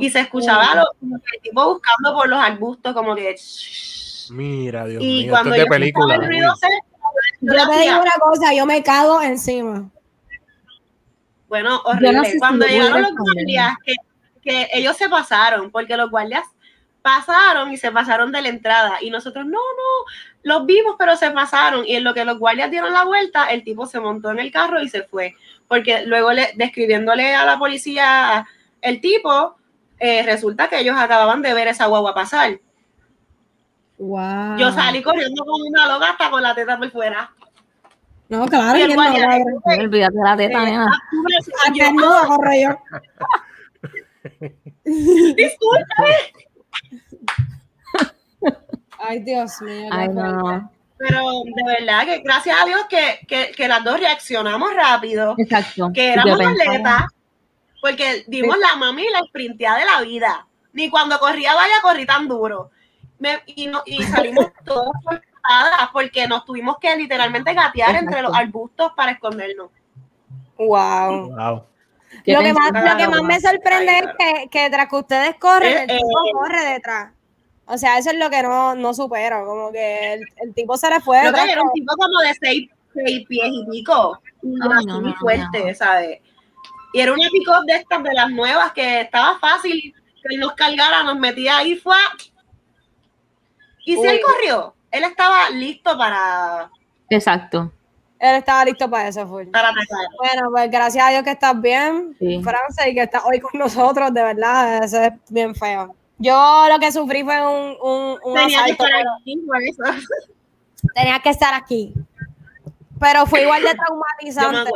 [0.02, 3.36] Y se escuchaba lo- como que el tipo buscando por los arbustos, como que...
[3.38, 4.32] shh.
[4.32, 6.14] Mira, Dios Y mío, esto cuando es de yo película.
[6.16, 6.86] escuchaba el ruido cerca,
[7.42, 9.90] yo Yo te digo una cosa, yo me cago encima.
[11.50, 12.14] Bueno, horrible.
[12.14, 13.94] no sé si Cuando llegaron los guardias, que,
[14.42, 16.46] que ellos se pasaron, porque los guardias
[17.02, 18.98] pasaron y se pasaron de la entrada.
[19.02, 20.06] Y nosotros, no, no,
[20.44, 21.86] los vimos, pero se pasaron.
[21.86, 24.52] Y en lo que los guardias dieron la vuelta, el tipo se montó en el
[24.52, 25.36] carro y se fue.
[25.68, 28.48] Porque luego, le, describiéndole a la policía
[28.82, 29.58] el tipo,
[30.00, 32.60] eh, resulta que ellos acababan de ver esa guagua pasar.
[33.98, 34.58] Wow.
[34.58, 37.32] Yo salí corriendo como una loca hasta con la teta por fuera.
[38.30, 39.40] No, claro, Y el ¿quién no?
[39.76, 40.86] No olvídate de la teta, Eh, nena.
[40.86, 42.78] ah, desnuda corro yo.
[45.36, 46.04] disculpe,
[49.00, 49.90] Ay, Dios mío.
[49.92, 50.72] Ay, no.
[50.98, 55.90] Pero de verdad que gracias a Dios que, que, que las dos reaccionamos rápido, Exacto.
[55.94, 57.04] que éramos atletas,
[57.82, 60.46] porque dimos la mami y la sprinteada de la vida.
[60.74, 62.72] Ni cuando corría vaya corrí tan duro.
[63.20, 64.92] me- y, no- y salimos todas
[65.94, 69.70] porque nos tuvimos que literalmente gatear entre los arbustos para escondernos.
[70.58, 71.30] Wow.
[71.36, 71.66] Wow.
[72.24, 74.96] ¿Qué Lo que, más, lo que más me sorprende Ay, es que, que tras que
[74.96, 76.32] ustedes corren, Eh, el tipo eh.
[76.34, 77.14] corre detrás.
[77.66, 79.46] O sea, eso es lo que no, no supero.
[79.46, 81.48] Como que el, el tipo se le fue Yo detrás.
[81.50, 84.20] era un tipo como de seis, seis pies y pico.
[84.42, 85.76] No, muy no, fuerte, no.
[85.76, 86.20] ¿sabes?
[86.94, 90.54] Y era una pick-up de estas, de las nuevas, que estaba fácil que él nos
[90.54, 91.96] cargara, nos metía ahí, fue.
[93.86, 96.70] Y si él corrió, él estaba listo para,
[97.10, 97.72] Exacto.
[98.20, 99.48] Él estaba listo para eso, full.
[99.48, 100.06] para atacar.
[100.18, 102.42] Bueno, pues gracias a Dios que estás bien, Sí.
[102.44, 105.96] Francia, y que estás hoy con nosotros, de verdad, eso es bien feo.
[106.18, 109.84] Yo lo que sufrí fue un, un, un Tenía que estar pero aquí por eso.
[110.94, 111.94] tenía que estar aquí.
[113.00, 114.72] Pero fue igual de Yo traumatizante.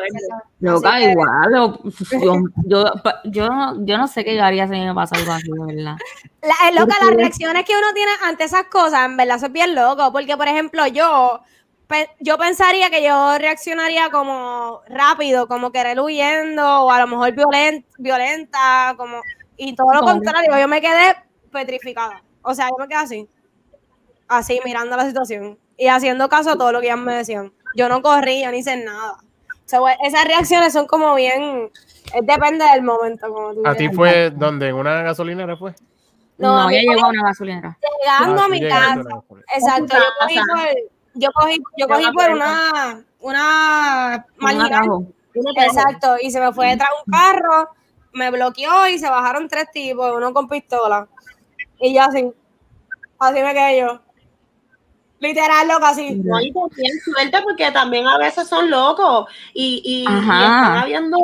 [0.99, 1.29] que- igual.
[1.51, 1.79] Yo,
[2.65, 2.93] yo,
[3.25, 5.95] yo, no- yo no sé qué yo haría si me pasa algo así, de verdad.
[6.41, 9.51] La, es loca, las reacciones que uno tiene ante esas cosas, en verdad, eso es
[9.51, 10.11] bien loco.
[10.11, 11.41] Porque, por ejemplo, yo,
[11.87, 17.31] pe- yo pensaría que yo reaccionaría como rápido, como querer huyendo, o a lo mejor
[17.33, 19.21] violen- violenta, como.
[19.57, 21.15] Y todo lo contrario, yo me quedé
[21.51, 22.23] petrificada.
[22.41, 23.29] O sea, yo me quedé así.
[24.27, 25.59] Así, mirando la situación.
[25.77, 27.53] Y haciendo caso a todo lo que ellas me decían.
[27.75, 29.17] Yo no corría ni hice nada.
[29.65, 31.69] So, esas reacciones son como bien.
[32.13, 33.27] es depende del momento.
[33.33, 34.69] Como tú ¿A ti fue donde?
[34.69, 35.73] ¿En una gasolinera fue?
[36.37, 37.77] No, No, a mí ella fue- llegó a una gasolinera.
[38.03, 39.01] llegando Ah, a mi casa.
[39.55, 40.69] Exacto, yo cogí por,
[41.15, 44.89] yo cogí, yo Yo cogí por una, una Un marginal.
[45.57, 47.69] Exacto, y se me fue detrás un carro,
[48.11, 51.07] me bloqueó y se bajaron tres tipos, uno con pistola.
[51.79, 52.31] Y yo así,
[53.19, 54.01] así me quedé yo.
[55.23, 56.15] Literal, loco, así.
[56.15, 61.17] No, y también suerte porque también a veces son locos y, y, están habiendo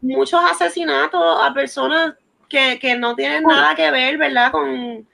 [0.00, 2.14] muchos asesinatos a personas
[2.48, 4.50] que, que no tienen nada que ver, ¿verdad?
[4.50, 5.06] Con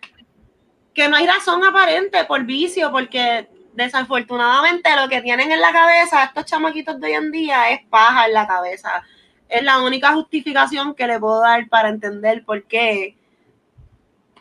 [0.95, 6.25] que no hay razón aparente por vicio, porque desafortunadamente lo que tienen en la cabeza
[6.25, 9.03] estos chamaquitos de hoy en día es paja en la cabeza.
[9.47, 13.15] Es la única justificación que le puedo dar para entender por qué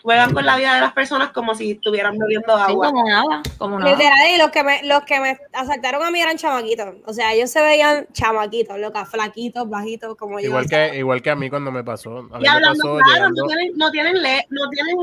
[0.06, 2.88] juegan con la vida de las personas como si estuvieran bebiendo Sí, agua.
[2.91, 3.91] como nada, como nada.
[3.91, 6.94] Literal, y los que me, los que me asaltaron a mí eran chamaquitos.
[7.08, 10.46] O sea, ellos se veían chamaquitos, locas, flaquitos, bajitos, como yo.
[10.50, 12.20] Igual que, igual que a mí cuando me pasó.
[12.20, 14.98] A mí Y me hablando pasó claro, llegando- no tienen, no tienen, le- no tienen,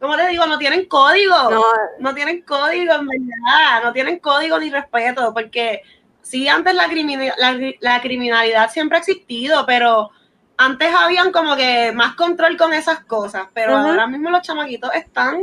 [0.00, 0.46] ¿cómo te digo?
[0.46, 1.50] No tienen código.
[1.50, 1.62] No,
[2.00, 3.84] No, tienen código, en verdad.
[3.84, 5.82] No tienen código ni respeto, porque
[6.20, 10.10] sí, antes la, crimine- la, la criminalidad siempre ha existido, pero
[10.62, 15.40] antes habían como que más control con esas cosas, pero ahora mismo los chamaquitos están,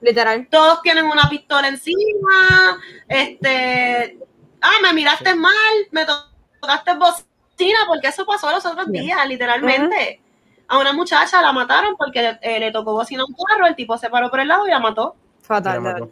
[0.00, 0.48] literal.
[0.50, 4.18] todos tienen una pistola encima, este,
[4.62, 5.52] ah, me miraste mal,
[5.90, 6.30] me to-
[6.62, 10.22] tocaste bocina, porque eso pasó los otros días, literalmente.
[10.66, 13.98] A una muchacha la mataron porque eh, le tocó bocina a un carro, el tipo
[13.98, 15.14] se paró por el lado y la mató.
[15.42, 15.80] Fatal.
[15.82, 16.10] Mató.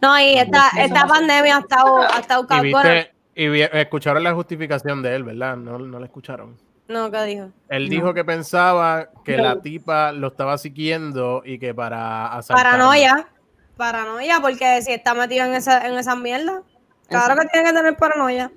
[0.00, 5.02] No, y esta, esta pandemia ha estado, ha estado Y viste, y escucharon la justificación
[5.02, 5.56] de él, ¿verdad?
[5.56, 6.67] No, no la escucharon.
[6.88, 7.50] No, ¿qué dijo?
[7.68, 7.90] Él No.
[7.90, 9.42] dijo que pensaba que No.
[9.44, 12.70] la tipa lo estaba siguiendo y que para asaltarlo.
[12.70, 13.28] Paranoia.
[13.76, 16.62] Paranoia, porque si está metido en esa, en esa mierda,
[17.08, 18.50] claro que tiene que tener paranoia.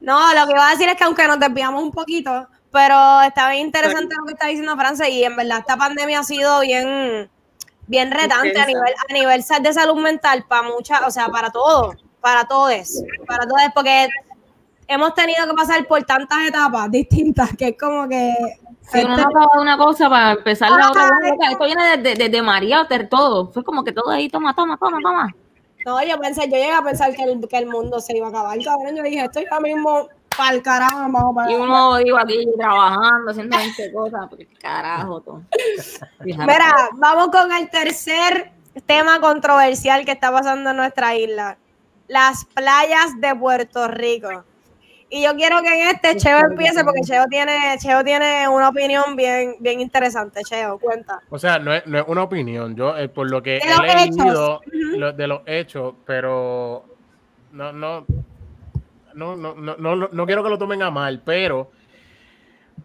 [0.00, 3.50] No, lo que iba a decir es que aunque nos desviamos un poquito, pero está
[3.50, 7.30] bien interesante lo que está diciendo Francia y en verdad esta pandemia ha sido bien,
[7.86, 11.96] bien retante a nivel, a nivel de salud mental para muchas, o sea, para todos,
[12.20, 14.08] para todos, para todos, porque
[14.90, 18.34] hemos tenido que pasar por tantas etapas distintas que es como que
[18.82, 21.08] Si uno este- no acaba de una cosa para empezar la otra,
[21.50, 23.52] esto viene desde de, de María Oter, todo.
[23.52, 25.34] Fue como que todo ahí, toma, toma, toma, toma.
[25.86, 28.30] No, yo pensé, yo llegué a pensar que el, que el mundo se iba a
[28.30, 28.96] acabar, cabrón.
[28.96, 33.30] Yo dije, estoy ahora mismo para el carajo, vamos para Y uno iba aquí trabajando,
[33.30, 35.42] haciendo 20 cosas, porque carajo, todo.
[36.24, 38.52] Mira, vamos con el tercer
[38.86, 41.56] tema controversial que está pasando en nuestra isla.
[42.08, 44.44] Las playas de Puerto Rico.
[45.12, 49.16] Y yo quiero que en este Cheo empiece porque Cheo tiene, Cheo tiene una opinión
[49.16, 50.42] bien, bien interesante.
[50.44, 51.18] Cheo, cuenta.
[51.30, 52.76] O sea, no es, no es una opinión.
[52.76, 54.98] Yo, eh, por lo que De he los leído hechos.
[54.98, 56.84] lo- de los hechos, pero
[57.50, 58.06] no, no,
[59.14, 61.72] no, no, no, no, no quiero que lo tomen a mal, pero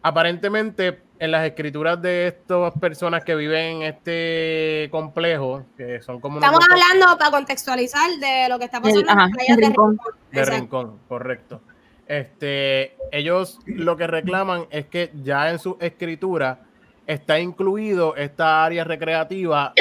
[0.02, 6.40] aparentemente en las escrituras de estas personas que viven en este complejo, que son como
[6.40, 9.66] Estamos hablando para contextualizar de lo que está pasando El- ajá, en las playas de
[9.68, 9.90] Rincón.
[9.92, 10.14] Rincón.
[10.32, 10.46] de.
[10.46, 11.62] Rincón, correcto.
[12.08, 16.60] Este, ellos lo que reclaman es que ya en su escritura
[17.08, 19.74] está incluido esta área recreativa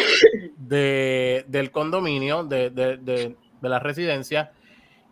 [0.56, 4.52] de, del condominio, de, de, de, de la residencia,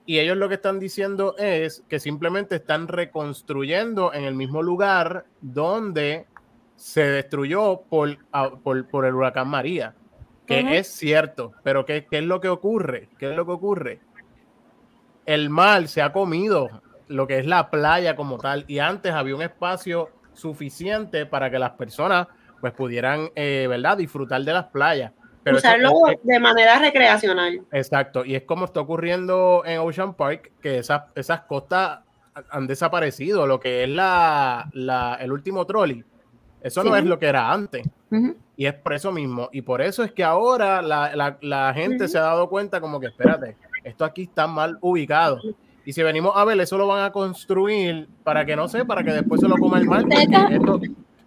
[0.05, 5.27] y ellos lo que están diciendo es que simplemente están reconstruyendo en el mismo lugar
[5.40, 6.27] donde
[6.77, 8.18] se destruyó por,
[8.62, 9.94] por, por el huracán María.
[10.46, 13.09] que es cierto, pero ¿qué, ¿qué es lo que ocurre?
[13.18, 14.01] ¿Qué es lo que ocurre?
[15.25, 16.68] El mar se ha comido
[17.12, 21.59] lo que es la playa como tal y antes había un espacio suficiente para que
[21.59, 22.27] las personas
[22.61, 23.96] pues pudieran, eh, ¿verdad?
[23.96, 25.12] Disfrutar de las playas.
[25.42, 27.61] Pero Usarlo es- de manera recreacional.
[27.72, 32.01] Exacto, y es como está ocurriendo en Ocean Park, que esas, esas costas
[32.51, 36.05] han desaparecido, lo que es la, la- el último trolley.
[36.62, 37.83] Eso no es lo que era antes.
[38.57, 39.48] Y es por eso mismo.
[39.53, 43.01] Y por eso es que ahora la, la- la gente se ha dado cuenta como
[43.01, 45.40] que, espérate, esto aquí está mal ubicado.
[45.85, 49.03] Y si venimos a ver, eso lo van a construir para que no sé, para
[49.03, 49.87] que después se lo coma el
[50.53, 50.81] esto-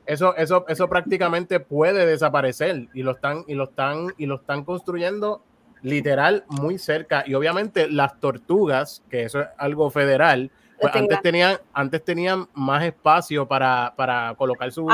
[0.06, 2.88] eso, eso, eso prácticamente puede desaparecer.
[2.94, 5.41] Y lo están, y lo están, y lo están construyendo
[5.82, 7.24] literal muy cerca.
[7.28, 12.84] Y obviamente las tortugas, que eso es algo federal, pues antes tenían, antes tenían más
[12.84, 14.88] espacio para, para colocar su-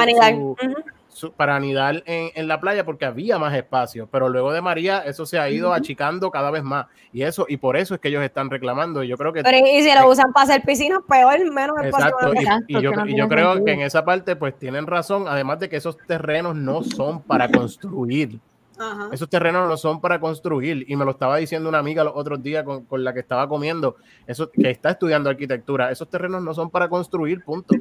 [1.35, 5.25] para anidar en, en la playa porque había más espacio, pero luego de María eso
[5.25, 8.23] se ha ido achicando cada vez más y eso y por eso es que ellos
[8.23, 9.03] están reclamando.
[9.03, 12.07] Yo creo que Pero y si lo usan para hacer piscinas, peor, menos espacio.
[12.07, 13.65] exacto a y, y yo, no y yo creo sentido.
[13.65, 17.51] que en esa parte pues tienen razón, además de que esos terrenos no son para
[17.51, 18.39] construir.
[18.79, 19.09] Ajá.
[19.11, 20.85] Esos terrenos no son para construir.
[20.87, 23.47] Y me lo estaba diciendo una amiga los otros días con, con la que estaba
[23.47, 25.91] comiendo, eso, que está estudiando arquitectura.
[25.91, 27.75] Esos terrenos no son para construir, punto.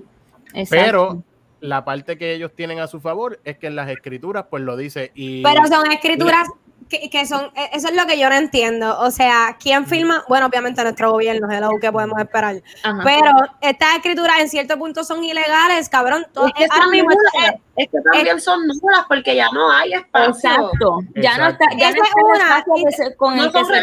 [0.53, 0.69] Exacto.
[0.71, 1.23] Pero
[1.61, 4.77] la parte que ellos tienen a su favor es que en las escrituras, pues lo
[4.77, 5.12] dice.
[5.14, 6.49] Y Pero son escrituras
[6.88, 8.99] que, que son, e- eso es lo que yo no entiendo.
[9.01, 10.25] O sea, ¿quién firma?
[10.29, 12.57] Bueno, obviamente nuestro gobierno, es lo que podemos esperar.
[12.83, 13.03] Ajá.
[13.05, 16.27] Pero estas escrituras en cierto punto son ilegales, cabrón.
[16.33, 17.11] Todo- Es que ahora mismo
[17.77, 20.31] es que también son nulas porque ya no hay espacio.
[20.51, 20.99] Exacto.
[21.14, 22.64] Ya no está, ya no es una,
[23.16, 23.83] con no el que son se.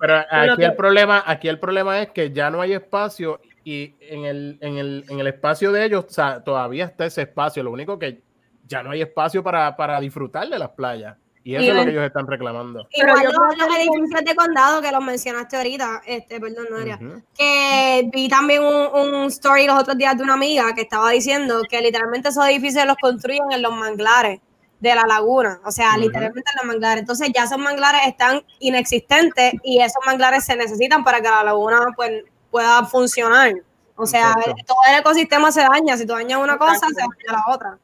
[0.00, 3.94] Pero aquí que- el problema, aquí el problema es que ya no hay espacio y
[4.00, 7.62] en el, en el, en el espacio de ellos, o sea, todavía está ese espacio.
[7.62, 8.22] Lo único que
[8.66, 11.16] ya no hay espacio para, para disfrutar de las playas.
[11.44, 12.86] Y eso Y es lo que ellos están reclamando.
[12.96, 16.78] Pero Igual yo los, los edificios de condado que los mencionaste ahorita, este, perdón, no
[16.78, 16.98] era.
[17.36, 21.62] Que vi también un, un story los otros días de una amiga que estaba diciendo
[21.68, 24.40] que literalmente esos edificios los construyen en los manglares
[24.82, 27.02] de la laguna, o sea, literalmente en los manglares.
[27.02, 31.86] Entonces ya esos manglares están inexistentes y esos manglares se necesitan para que la laguna
[31.94, 33.52] pues, pueda funcionar.
[33.96, 34.54] O sea, Exacto.
[34.66, 35.96] todo el ecosistema se daña.
[35.96, 36.94] Si tú dañas una cosa, Exacto.
[36.94, 37.78] se daña la otra.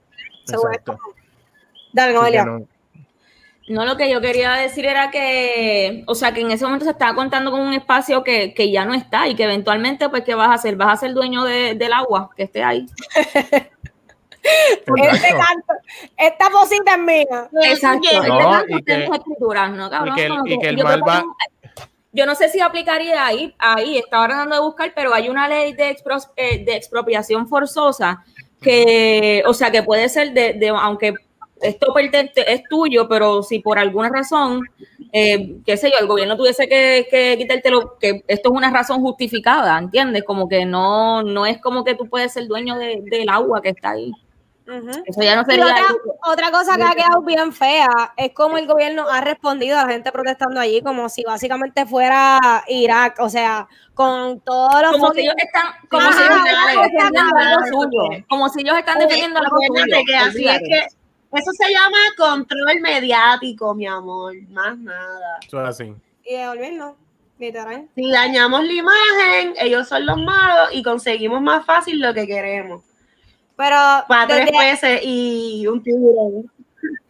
[0.44, 0.70] Seguro.
[0.70, 0.98] Exacto.
[1.92, 2.44] Dale, Noelia.
[2.44, 2.60] no.
[3.70, 6.92] No, lo que yo quería decir era que, o sea, que en ese momento se
[6.92, 10.34] estaba contando con un espacio que, que ya no está y que eventualmente, pues, ¿qué
[10.34, 10.76] vas a hacer?
[10.76, 12.86] Vas a ser dueño de- del agua que esté ahí.
[14.40, 15.44] Este Exacto.
[15.46, 15.74] canto,
[16.16, 17.48] esta posita es mía.
[17.64, 18.08] Exacto.
[18.10, 20.14] Este No, canto y que- escrituras, ¿no, cabrón?
[20.14, 21.24] y que el- y que el mal va-
[22.12, 25.74] Yo no sé si aplicaría ahí, ahí, estaba tratando de buscar, pero hay una ley
[26.36, 28.24] eh, de expropiación forzosa
[28.62, 31.14] que, o sea, que puede ser de, de- aunque
[31.60, 31.92] esto
[32.46, 34.62] es tuyo, pero si por alguna razón,
[35.12, 39.00] eh, qué sé yo, el gobierno tuviese que, que quitártelo, que esto es una razón
[39.02, 40.22] justificada, ¿entiendes?
[40.24, 43.70] Como que no, no es como que tú puedes ser dueño de- del agua que
[43.70, 44.12] está ahí.
[44.68, 44.90] Ujú.
[45.06, 45.74] Eso ya no Y sería...
[46.30, 49.92] otra, cosa que ha quedado bien fea es como el gobierno ha respondido a la
[49.92, 55.20] gente protestando allí como si básicamente fuera Irak, o sea, con todos los como si
[55.20, 60.16] ellos están como Ajá, si ellos están defendiendo como si ellos están defendiendo Acuérdate que
[60.16, 60.64] así es Olvídate.
[60.68, 60.86] que
[61.38, 65.38] eso se llama control mediático, mi amor, más nada.
[65.46, 65.94] Eso es así.
[66.24, 66.96] y devolverlo,
[67.38, 67.88] literal.
[67.94, 72.82] Si dañamos la imagen, ellos son los malos y conseguimos más fácil lo que queremos.
[73.58, 76.50] Pero Para tres y un tiburón.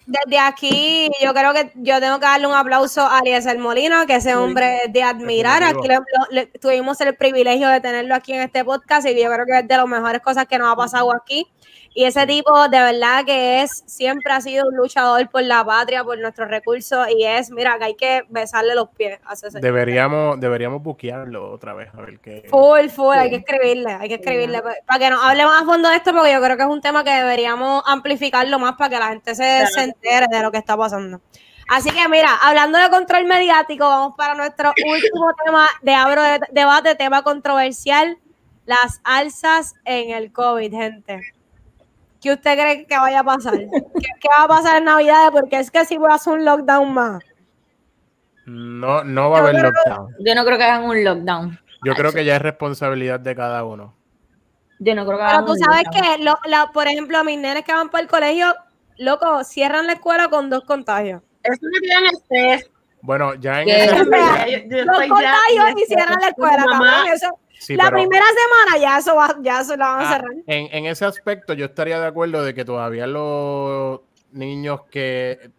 [0.06, 4.14] desde aquí yo creo que yo tengo que darle un aplauso a Eliezer Molina, que
[4.16, 5.62] ese hombre es de admirar.
[5.62, 5.86] Aquí
[6.30, 9.68] le- tuvimos el privilegio de tenerlo aquí en este podcast y yo creo que es
[9.68, 11.46] de las mejores cosas que nos ha pasado aquí.
[11.94, 16.04] Y ese tipo de verdad que es, siempre ha sido un luchador por la patria,
[16.04, 19.62] por nuestros recursos y es, mira, que hay que besarle los pies a ese señor.
[19.62, 22.44] Deberíamos, deberíamos buquearlo otra vez, a ver qué.
[22.50, 25.64] Full, full, hay que escribirle, hay que escribirle pa- para que nos hable más a
[25.64, 28.90] fondo de esto, porque yo creo que es un tema que deberíamos amplificarlo más para
[28.90, 31.20] que la gente se, se entere de lo que está pasando.
[31.68, 36.40] Así que mira, hablando de control mediático, vamos para nuestro último tema de abro de
[36.52, 38.18] debate, tema controversial,
[38.66, 41.20] las alzas en el COVID, gente.
[42.20, 43.54] ¿Qué usted cree que vaya a pasar?
[43.58, 43.68] ¿Qué,
[44.20, 45.30] qué va a pasar en Navidad?
[45.32, 47.22] Porque es que si voy a hacer un lockdown más.
[48.46, 50.14] No, no va a haber creo- lockdown.
[50.20, 53.62] yo no creo que hagan un lockdown Yo creo que ya es responsabilidad de cada
[53.64, 53.94] uno.
[54.78, 57.24] yo no creo que Pero hagan tú un sabes que, lo- la- por ejemplo, a
[57.24, 58.54] mis nenes que van para el colegio,
[58.96, 61.22] loco, cierran la escuela con dos contagios.
[61.42, 62.70] Eso me tiene estrés.
[63.08, 63.96] Bueno, ya en ese.
[63.96, 68.98] Yo- yo Los contagios cierran la escuela, cabrón, eso- Sí, la pero- primera semana ya
[68.98, 70.30] eso va, ya eso la van a Ah, cerrar.
[70.46, 74.00] en, en ese aspecto yo estaría de acuerdo de que todavía los
[74.30, 75.50] niños que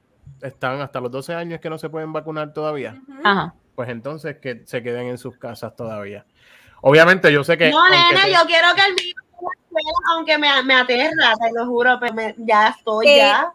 [0.44, 3.56] están hasta los 12 años que no se pueden vacunar todavía, Ajá.
[3.74, 6.24] pues entonces que se queden en sus casas todavía.
[6.82, 7.72] Obviamente yo sé que...
[7.72, 11.98] No, nena, te- yo quiero que el escuela, aunque me, me aterra, te lo juro,
[12.00, 13.52] pero me- ya estoy, ya.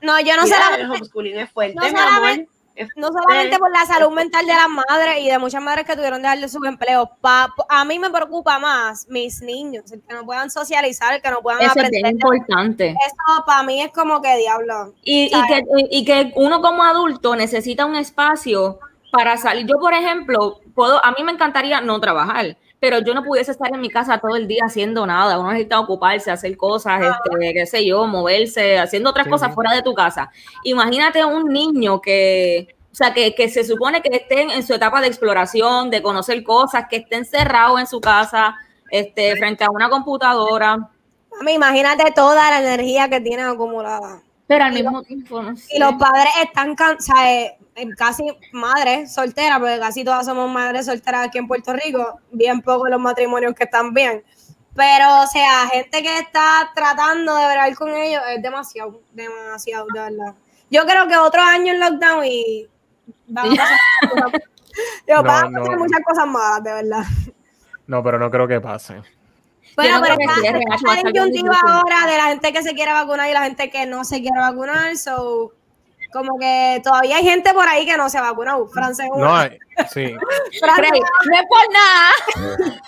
[0.00, 2.46] No, yo no Mira, el homeschooling es fuerte, no mi amor.
[2.78, 5.96] Es no solamente por la salud mental de las madres y de muchas madres que
[5.96, 7.08] tuvieron de sus empleos.
[7.20, 11.30] Pa- a mí me preocupa más mis niños, el que no puedan socializar, el que
[11.30, 12.02] no puedan Eso es aprender.
[12.02, 12.90] bien importante.
[12.90, 14.94] Eso para mí es como que diablo.
[15.02, 18.78] Y, y que, y que uno como adulto necesita un espacio
[19.10, 19.66] para salir.
[19.66, 23.72] Yo, por ejemplo, puedo, a mí me encantaría no trabajar, pero yo no pudiese estar
[23.74, 25.38] en mi casa todo el día haciendo nada.
[25.38, 29.74] Uno necesita ocuparse, hacer cosas, este, qué sé yo, moverse, haciendo otras Sí, cosas fuera
[29.74, 30.30] de tu casa.
[30.62, 35.00] Imagínate un niño que, o sea, que, que se supone que estén en su etapa
[35.00, 38.56] de exploración, de conocer cosas, que esté encerrado en su casa,
[38.90, 40.72] este, frente a una computadora.
[40.72, 44.22] A mí, imagínate toda la energía que tienen acumulada.
[44.46, 45.76] Pero al mismo tiempo, no sé.
[45.76, 47.50] Y los padres están cansados,
[47.96, 52.88] casi madres solteras, porque casi todas somos madres solteras aquí en Puerto Rico, bien pocos
[52.90, 54.22] los matrimonios que están bien.
[54.74, 60.00] Pero, o sea, gente que está tratando de ver con ellos es demasiado, demasiado, de
[60.00, 60.34] verdad.
[60.70, 62.68] Yo creo que otro año en lockdown y
[63.26, 63.78] van a pasar,
[65.06, 65.60] Digo, No, a no.
[65.78, 67.04] muchas cosas malas, de verdad.
[67.86, 69.02] No, pero no creo que pase.
[69.74, 73.44] Bueno, no pero que está, ahora de la gente que se quiere vacunar y la
[73.44, 74.96] gente que no se quiere vacunar.
[74.96, 75.52] So,
[76.12, 78.66] como que todavía hay gente por ahí que no se vacunado.
[78.68, 79.58] Francia es No hay,
[79.92, 80.14] sí.
[80.60, 82.78] Francia- Rey, no es por nada.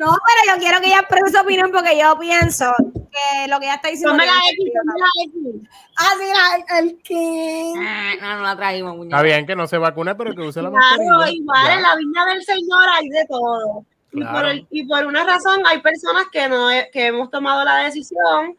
[0.00, 3.66] no, pero yo quiero que ella exprese su opinión porque yo pienso que lo que
[3.66, 4.10] ella está diciendo.
[4.12, 5.68] Ponme la X, ponme la X.
[5.98, 6.26] Ah, sí,
[6.68, 7.74] la- el King.
[7.78, 9.22] Ah, No, no la trajimos, Está muñeca.
[9.22, 11.30] bien que no se vacune, pero que use la Claro, mascarilla.
[11.36, 11.74] igual Ya.
[11.74, 13.84] en la viña del Señor hay de todo.
[14.12, 14.34] Y, Claro.
[14.38, 17.78] por, el- y por una razón hay personas que no he- que hemos tomado la
[17.78, 18.56] decisión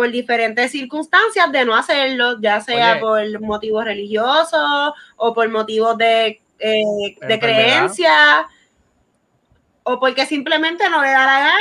[0.00, 3.00] por diferentes circunstancias de no hacerlo, ya sea Oye.
[3.00, 8.48] por motivos religiosos o por motivos de, eh, de creencia
[9.82, 11.54] o porque simplemente no le da la gana.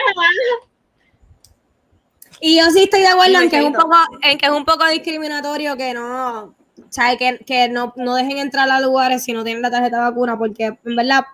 [2.39, 4.63] Y yo sí estoy de acuerdo en que, es un poco, en que es un
[4.63, 6.55] poco discriminatorio que no,
[6.87, 7.17] ¿sabes?
[7.17, 10.37] Que, que no, no dejen entrar a lugares si no tienen la tarjeta de vacuna,
[10.37, 11.25] porque en verdad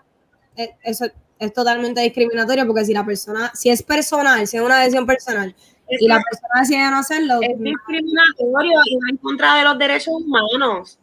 [0.55, 1.05] eh, eso
[1.37, 5.55] es totalmente discriminatorio, porque si la persona, si es personal, si es una decisión personal,
[5.87, 9.77] Es, y la persona decide no hacerlo, es discriminatorio y va en contra de los
[9.77, 10.99] derechos humanos.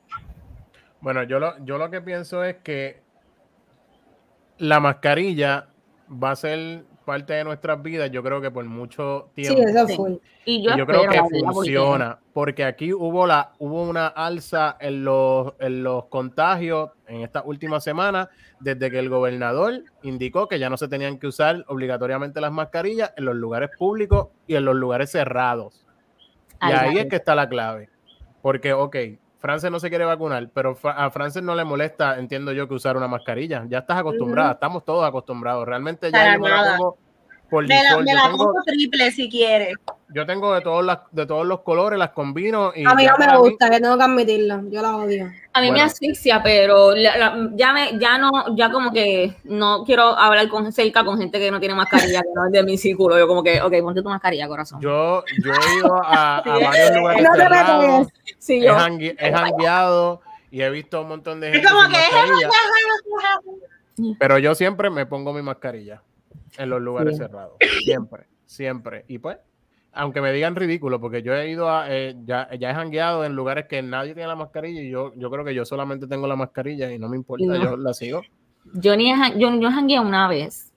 [1.01, 3.03] Bueno, yo lo, yo lo que pienso es que
[4.59, 5.69] la mascarilla
[6.11, 9.63] va a ser parte de nuestras vidas, yo creo que por mucho sí, tiempo.
[9.63, 9.97] eso Sí.
[9.97, 10.19] fue.
[10.45, 15.05] Y yo, Y yo creo que funciona, porque aquí hubo la hubo una alza en
[15.05, 18.29] los, en los contagios en estas últimas semanas,
[18.61, 23.13] desde que el gobernador indicó que ya no se tenían que usar obligatoriamente las mascarillas
[23.17, 25.85] en los lugares públicos y en los lugares cerrados.
[26.63, 27.89] Y ahí es que está la clave.
[28.41, 28.97] Porque, ok,
[29.43, 32.97] Frances no se quiere vacunar, pero a Frances no le molesta, entiendo yo, que usar
[32.97, 33.65] una mascarilla.
[33.69, 35.67] Ya estás acostumbrada, estamos todos acostumbrados.
[35.67, 36.77] Realmente ya Para la nada.
[36.79, 36.97] pongo
[37.53, 39.75] por Me la, me la tengo- pongo triple si quieres.
[40.09, 42.73] yo tengo de todos, las, de todos los colores, las combino.
[42.75, 45.31] Y A mí no me mí- gusta, que tengo que admitirlo, yo la odio.
[45.53, 49.85] A mí me asfixia, pero la- la- ya me, ya no, ya como que no
[49.85, 52.79] quiero hablar con cerca con gente que no tiene mascarilla, que no es de mi
[52.79, 53.19] círculo.
[53.19, 54.81] Yo como que, ok, ponte tu mascarilla, corazón.
[54.81, 58.07] Yo, yo he ido a, a varios lugares No te cerrados,
[58.39, 58.75] sí, yo.
[58.79, 62.49] he jangueado y he visto un montón de gente Es como sin que mascarilla,
[64.19, 66.01] pero yo siempre me pongo mi mascarilla
[66.59, 67.23] en los lugares Sí.
[67.23, 69.05] cerrados, siempre, siempre.
[69.09, 69.39] Y pues,
[69.93, 73.35] aunque me digan ridículo, porque yo he ido a, eh, ya, ya he jangueado en
[73.35, 76.37] lugares que nadie tiene la mascarilla y yo, yo creo que yo solamente tengo la
[76.37, 77.57] mascarilla y no me importa, no.
[77.63, 78.23] yo la sigo.
[78.75, 80.73] Yo ni yo, yo jangueé una vez,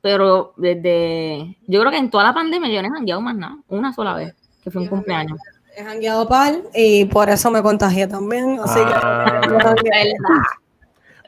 [0.00, 3.56] pero desde, yo creo que en toda la pandemia yo no he jangueado más nada,
[3.68, 5.38] una sola vez, que fue un cumpleaños.
[5.76, 9.40] He jangueado par y por eso me contagié también, así Ah.
[9.42, 10.12] que...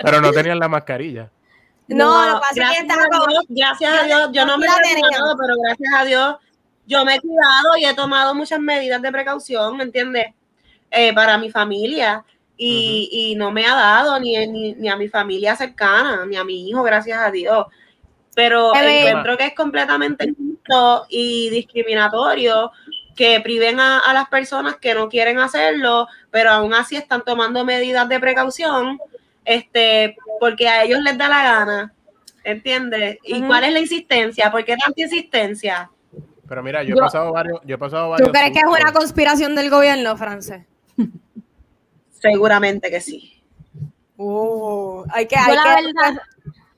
[0.05, 1.31] Pero no tenían la mascarilla.
[1.89, 4.59] No, lo que pasa es que gracias, estaba a Dios, gracias a Dios, yo no
[4.59, 6.37] me he vacunado, pero gracias a Dios,
[6.87, 10.27] yo me he cuidado y he tomado muchas medidas de precaución, ¿me entiendes?
[10.91, 12.25] Eh, para mi familia.
[12.57, 16.45] Y, y no me ha dado ni, ni, ni a mi familia cercana, ni a
[16.45, 17.67] mi hijo, gracias a Dios.
[18.35, 22.71] Pero encuentro que es completamente injusto y discriminatorio
[23.17, 27.65] que priven a, a las personas que no quieren hacerlo, pero aún así están tomando
[27.65, 28.99] medidas de precaución,
[29.45, 31.95] este, porque a ellos les da la gana,
[32.45, 33.19] ¿entiendes?
[33.25, 34.51] ¿Y cuál es la insistencia?
[34.51, 35.91] ¿Por qué tanta insistencia?
[36.49, 38.29] Pero mira, yo he pasado varios, yo he pasado varios.
[38.29, 40.67] ¿Tú crees que es una conspiración del gobierno, France?
[42.21, 43.43] Seguramente que sí.
[44.17, 46.23] Uh, hay que, Yo hay la que verdad,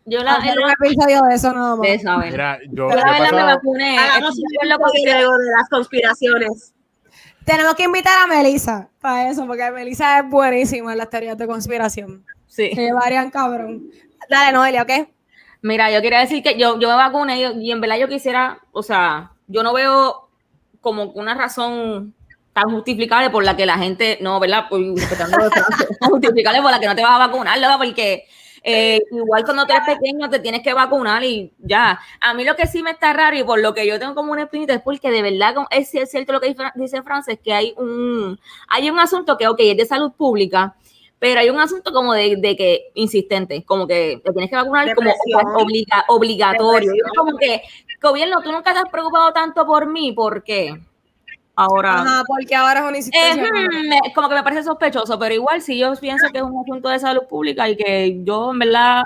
[0.07, 2.03] yo la, hacer un episodio de eso nada más.
[2.03, 2.31] saben.
[2.31, 3.99] Mira, yo, Yo la verdad me pasado- vacuné.
[3.99, 6.75] Hagamos un de acuerdo con- video de las conspiraciones.
[7.45, 11.47] Tenemos que invitar a Melissa para eso, porque Melissa es buenísima en las teorías de
[11.47, 12.25] conspiración.
[12.47, 12.71] Sí.
[12.75, 13.91] Se llevarían cabrón.
[14.29, 15.09] Dale, Noelia, ¿ok?
[15.63, 18.61] Mira, yo quería decir que yo, yo me vacuné y, y en verdad yo quisiera,
[18.73, 20.29] o sea, yo no veo
[20.81, 22.15] como una razón
[22.53, 24.67] tan justificable por la que la gente, no, ¿verdad?
[24.69, 24.83] Pues,
[26.01, 27.79] justificable por la que no te vas a vacunar, ¿verdad?
[27.79, 28.27] Porque
[28.63, 31.99] eh, igual cuando tú eres pequeño te tienes que vacunar y ya.
[32.21, 34.33] A mí lo que sí me está raro y por lo que yo tengo como
[34.33, 37.75] una espinita es porque de verdad es, cierto lo que dice- dice Frances, que hay
[37.77, 38.39] un,
[38.69, 40.77] hay un asunto que, ok, es de salud pública,
[41.19, 44.95] pero hay un asunto como de, de que insistente, como que te tienes que vacunar
[44.95, 45.11] como
[45.57, 46.91] obliga- obligatorio.
[46.93, 47.11] Depresión.
[47.17, 47.63] como que,
[48.03, 50.75] gobierno, tú nunca te has preocupado tanto por mí, ¿por qué?
[51.57, 53.45] Ahora, Ajá, porque ahora es una eh, insistencia.
[53.49, 56.61] hmm, me- como que me parece sospechoso, pero igual sí yo pienso que es un
[56.61, 59.05] asunto de salud pública y que yo en verdad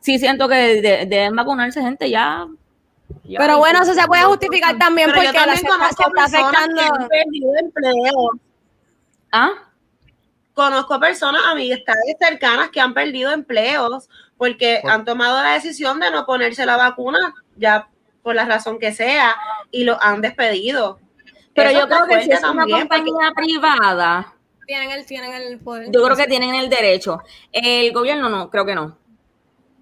[0.00, 2.46] sí siento que de- deben vacunarse gente ya.
[3.24, 3.40] ya.
[3.40, 6.80] Pero bueno, eso se puede justificar también porque la también conozco se está afectando.
[6.80, 8.30] que han perdido empleo.
[9.32, 9.50] ¿Ah?
[10.54, 16.10] Conozco personas, amistades cercanas que han perdido empleos porque Por- han tomado la decisión de
[16.10, 17.88] no ponerse la vacuna, ya
[18.22, 19.34] por la razón que sea,
[19.70, 20.98] y lo han despedido.
[21.54, 24.32] Pero Eso yo creo que si es una porque- compañía privada,
[24.66, 25.88] Tienen el, tienen el poder.
[25.90, 27.20] yo creo que tienen el derecho.
[27.52, 28.96] El gobierno no, o sea que no.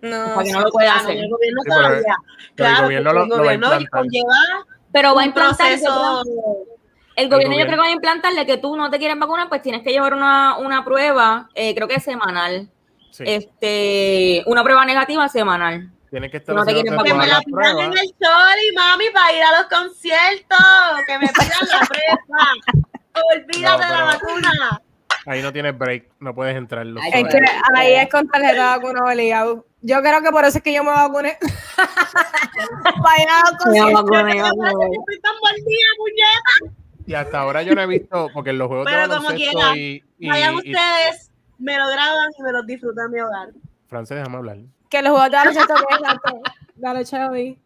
[0.01, 1.17] No, sea que no lo puede hacer.
[1.19, 2.17] el gobierno Sí, pero- todavía.
[2.49, 3.91] el Claro, gobierno lo- el lo va a gobierno implantar.
[4.01, 6.23] conlleva Pero va a implantar proceso.
[7.17, 7.73] El gobierno yo gobierno.
[7.73, 10.15] creo que va a implantarle que tú no te quieres vacunar, pues tienes que llevar
[10.15, 12.69] una, una prueba, eh, creo que es semanal.
[13.11, 15.91] Sí, Este, una prueba negativa semanal.
[16.11, 16.83] tiene que estar no te Que
[17.15, 20.59] me la pidan en el story, mami, para ir a los conciertos.
[21.07, 22.49] Que me pidan la prueba.
[23.35, 24.81] Olvídate No, de la vacuna.
[25.27, 26.87] Ahí no tienes break, no puedes entrar.
[26.87, 27.39] Es que
[27.77, 29.67] ahí es con tarjeta de vacuna obligado.
[29.83, 31.37] Yo creo que por eso es que yo me vacuné.
[33.03, 33.93] Para ir a los Me conciertos.
[33.93, 34.97] vacuné, me Yo vacuné.
[34.97, 36.82] estoy tan mordida, muñeca.
[37.07, 39.59] Y hasta ahora yo no he visto, porque en los juegos Pero de como baloncesto
[39.59, 43.21] quiera, y, y, Vayan y- ustedes, me lo graban y me los disfrutan en mi
[43.21, 43.49] hogar.
[43.89, 44.59] Francés, déjame hablar.
[44.89, 45.75] Que los juegos de baloncesto.
[46.77, 47.59] Dale, Chevy.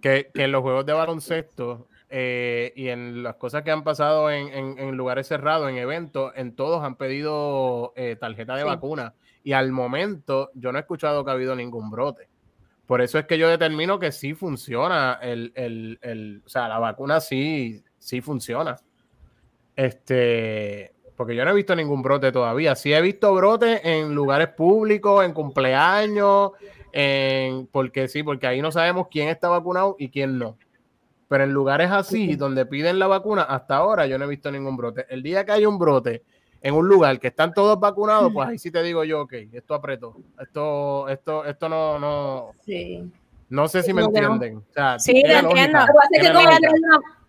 [0.00, 4.30] que, que en los juegos de baloncesto eh, y en las cosas que han pasado
[4.30, 8.66] en, en- en lugares cerrados, en eventos, en todos han pedido eh, tarjeta de Sí.
[8.68, 9.14] vacuna.
[9.44, 12.28] Y al momento yo no he escuchado que ha habido ningún brote.
[12.86, 16.78] Por eso es que yo determino que sí funciona el, el- el- o sea, la
[16.78, 18.76] vacuna sí, sí funciona.
[19.76, 22.74] Este, porque yo no he visto ningún brote todavía.
[22.74, 26.52] Sí he visto brotes en lugares públicos, en cumpleaños,
[26.92, 30.56] en, porque sí, porque ahí no sabemos quién está vacunado y quién no.
[31.28, 34.76] Pero en lugares así, donde piden la vacuna, hasta ahora yo no he visto ningún
[34.76, 35.06] brote.
[35.08, 36.22] El día que hay un brote
[36.60, 39.74] en un lugar que están todos vacunados, pues ahí sí te digo yo, ok, esto
[39.74, 40.16] apretó.
[40.38, 43.10] Esto, esto, esto no, no, Sí.
[43.48, 44.58] no sé si me No, entienden.
[44.58, 45.78] O sea, Sí, lógica, entiendo.
[46.12, 47.21] Que como lógica.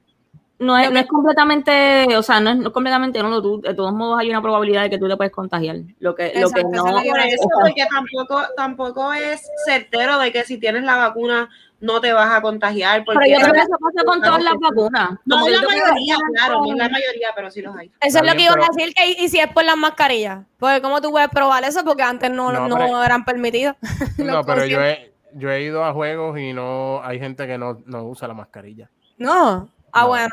[0.60, 3.74] No, no es, no es completamente, o sea, no es, no completamente, no, tú, de
[3.74, 5.78] todos modos hay una probabilidad de que tú te puedes contagiar.
[6.00, 10.58] Lo que, lo que no, Por eso, porque tampoco, tampoco es certero de que si
[10.58, 11.50] tienes la vacuna
[11.82, 13.04] no te vas a contagiar.
[13.04, 15.10] Porque pero yo creo que eso pasa con todas las vacunas.
[15.26, 17.92] no Como la mayoría, claro, no es con- la mayoría, pero sí los hay.
[18.00, 20.46] Eso es lo que iba a decir, que y si es por las mascarillas.
[20.60, 21.84] Porque ¿cómo tú puedes probar eso?
[21.84, 23.76] Porque antes no, No, no, pero- eran permitidos.
[24.18, 27.82] No, pero yo he, yo he ido a juegos y no hay gente que no,
[27.86, 28.90] no usa la mascarilla.
[29.18, 29.68] No.
[29.94, 30.08] Ah, No.
[30.08, 30.30] bueno.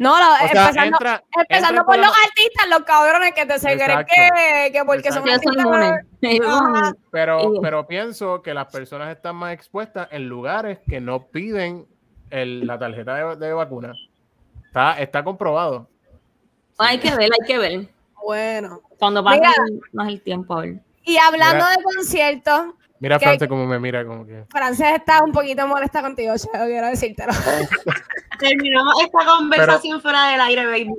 [0.00, 3.58] No, lo- O sea, empezando, entra, empezando entra por los artistas, los cabrones que te
[3.58, 6.02] se creen que, que porque son artistas.
[7.10, 11.86] Pero, pero pienso que las personas están más expuestas en lugares que no piden
[12.30, 13.92] el- la tarjeta de, de vacuna.
[14.66, 15.88] Está, está comprobado.
[16.78, 17.88] Hay que ver, hay que ver.
[18.24, 18.82] Bueno.
[18.98, 19.40] Cuando pase
[19.92, 20.76] más el tiempo, a ver.
[21.04, 21.76] Y hablando Mira.
[21.76, 22.62] de conciertos,
[23.00, 23.26] Mira, ¿Qué?
[23.26, 24.44] Francia, como me mira, como que.
[24.50, 27.32] Frances está un poquito molesta contigo, Cheo, quiero decírtelo.
[28.38, 30.94] Terminamos esta conversación fuera del aire, baby.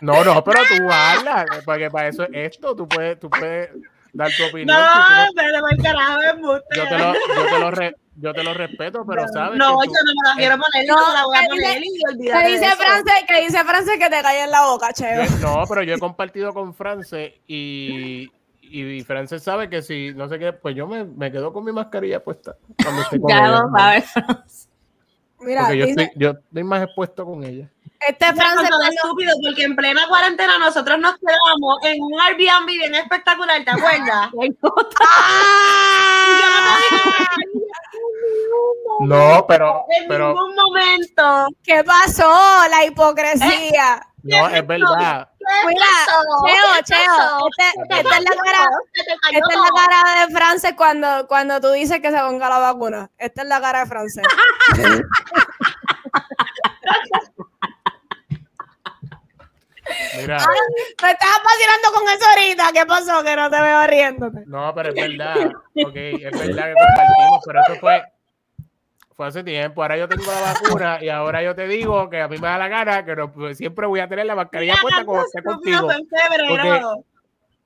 [0.00, 2.74] No, no, pero tú hablas, porque para eso es esto.
[2.74, 3.70] Tú puedes, tú puedes
[4.12, 4.76] dar tu opinión.
[4.76, 4.82] No,
[5.28, 6.64] tú pero el carajo es embuste.
[6.76, 9.58] yo, te lo, yo, te lo re- yo te lo respeto, pero sabes.
[9.58, 11.80] No, que yo no me la quiero poner, No, no, la voy a ¿qué poner
[11.80, 12.76] dice- y Que de dice eso.
[12.76, 15.24] Frances, que dice Frances que te cae en la boca, Cheo.
[15.40, 18.30] no, pero yo he compartido con France y,
[18.72, 21.72] y France sabe que si no sé qué, pues yo me, me quedo con mi
[21.72, 22.56] mascarilla puesta.
[22.82, 23.46] Cuando esté con Ya
[23.96, 24.44] ella.
[25.40, 27.70] Mira, Porque yo dice, estoy, yo estoy más expuesto con ella.
[28.08, 32.66] Este es Frances todo estúpido porque en plena cuarentena nosotros nos quedamos en un Airbnb
[32.66, 34.30] bien espectacular, ¿te acuerdas?
[39.00, 41.46] No, pero, En pero ningún momento.
[41.64, 42.30] ¿Qué pasó?
[42.70, 44.06] La hipocresía.
[44.22, 45.28] no, es verdad.
[45.66, 45.86] Mira,
[46.46, 48.68] Cheo, Cheo, este- esta es la cara,
[49.32, 53.10] esta es la cara de Frances cuando, cuando tú dices que se ponga la vacuna.
[53.18, 54.24] Esta es la cara de Frances.
[60.22, 60.36] Mira,
[61.02, 62.70] Me estabas vacilando con eso ahorita.
[62.72, 63.22] ¿Qué pasó?
[63.24, 64.38] Que no te veo riéndote.
[64.46, 65.34] no, pero es verdad.
[65.84, 68.02] Ok, es verdad que compartimos, pero eso fue,
[69.16, 69.82] fue hace tiempo.
[69.82, 72.58] Ahora yo tengo la vacuna y ahora yo te digo que a mí me da
[72.58, 75.90] la gana que no- pues, siempre voy a tener la mascarilla puesta como esté contigo.
[75.90, 77.04] En febrero.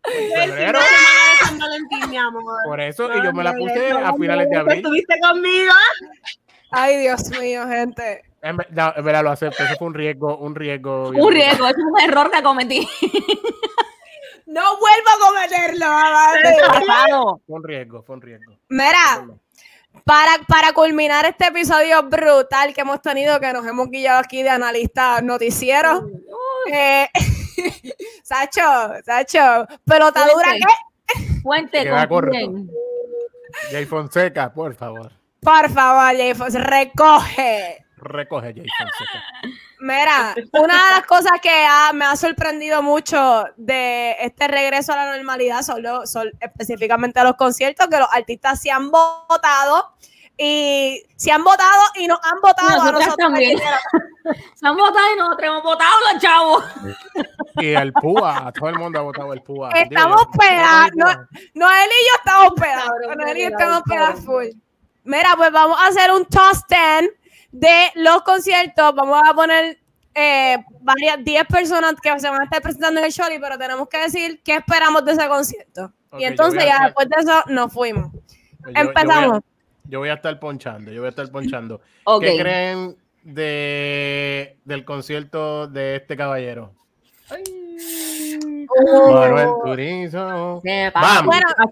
[0.09, 2.45] En febrero, de San Valentín, mi amor.
[2.65, 4.77] por eso, y yo me la puse a finales de abril.
[4.77, 5.73] Estuviste conmigo.
[6.71, 8.23] Ay, Dios mío, gente.
[8.43, 11.09] En no, en verdad lo acepto, eso fue un riesgo, un riesgo.
[11.09, 12.89] Un riesgo, es un error que cometí.
[14.47, 16.57] No vuelvo a cometerlo, amante.
[16.67, 17.41] Pasado.
[17.45, 18.57] Fue un riesgo, fue un riesgo.
[18.69, 19.27] Mira,
[20.05, 24.51] para, para culminar este episodio brutal que hemos tenido, que nos hemos guiado aquí de
[24.51, 26.05] analistas noticieros.
[26.73, 27.09] Eh,
[28.23, 32.71] Sacho, Sacho, pelotadura que, Fuente con.
[33.71, 35.13] Jay Fonseca, por favor.
[35.41, 37.86] por favor, Jay Fox, recoge.
[37.97, 39.25] Recoge Fonseca.
[39.81, 44.97] Mira, una de las cosas que ha- me ha sorprendido mucho de este regreso a
[44.97, 49.95] la normalidad son, los- son específicamente los conciertos, que los artistas se han votado
[50.39, 53.17] y se han votado y nos han votado a Nosotras nosotros.
[53.17, 53.59] también.
[54.57, 56.65] Se han votado y nosotros hemos votado los chavos.
[57.61, 59.71] Y el Púa, todo el mundo ha votado el Púa.
[59.71, 62.91] Estamos pegados, no- Noel y yo estamos pegados.
[63.17, 64.47] Noel y yo estamos pegados full.
[65.05, 67.11] Mira, pues vamos a hacer un top 10
[67.61, 68.95] de los conciertos.
[68.95, 69.79] Vamos a poner
[70.15, 73.89] eh, varias, 10 personas que se van a estar presentando en el show, pero tenemos
[73.89, 75.93] que decir qué esperamos de ese concierto.
[76.19, 78.13] Y entonces a ya después de eso nos fuimos.
[78.13, 79.41] yo- yo voy a- Empezamos.
[79.89, 81.81] Yo voy a estar ponchando, yo voy a estar ponchando.
[82.21, 86.73] ¿Qué creen de, del concierto de este caballero?
[89.13, 90.61] Manuel Turizo.
[91.27, 91.69] Bueno, no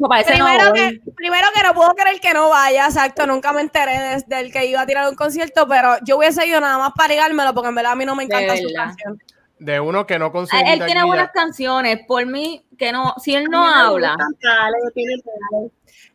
[0.47, 0.79] Primero voy.
[1.05, 4.53] que, primero que no puedo creer que no vaya, exacto, nunca me enteré de- del
[4.53, 7.69] que iba a tirar un concierto, pero yo hubiese ido nada más para ligármelo porque
[7.69, 9.19] en verdad a mí no me encanta su canción.
[9.59, 12.01] De uno que no conseguí Él tiene buenas canciones.
[12.07, 14.17] Por mí, que no, si él no habla.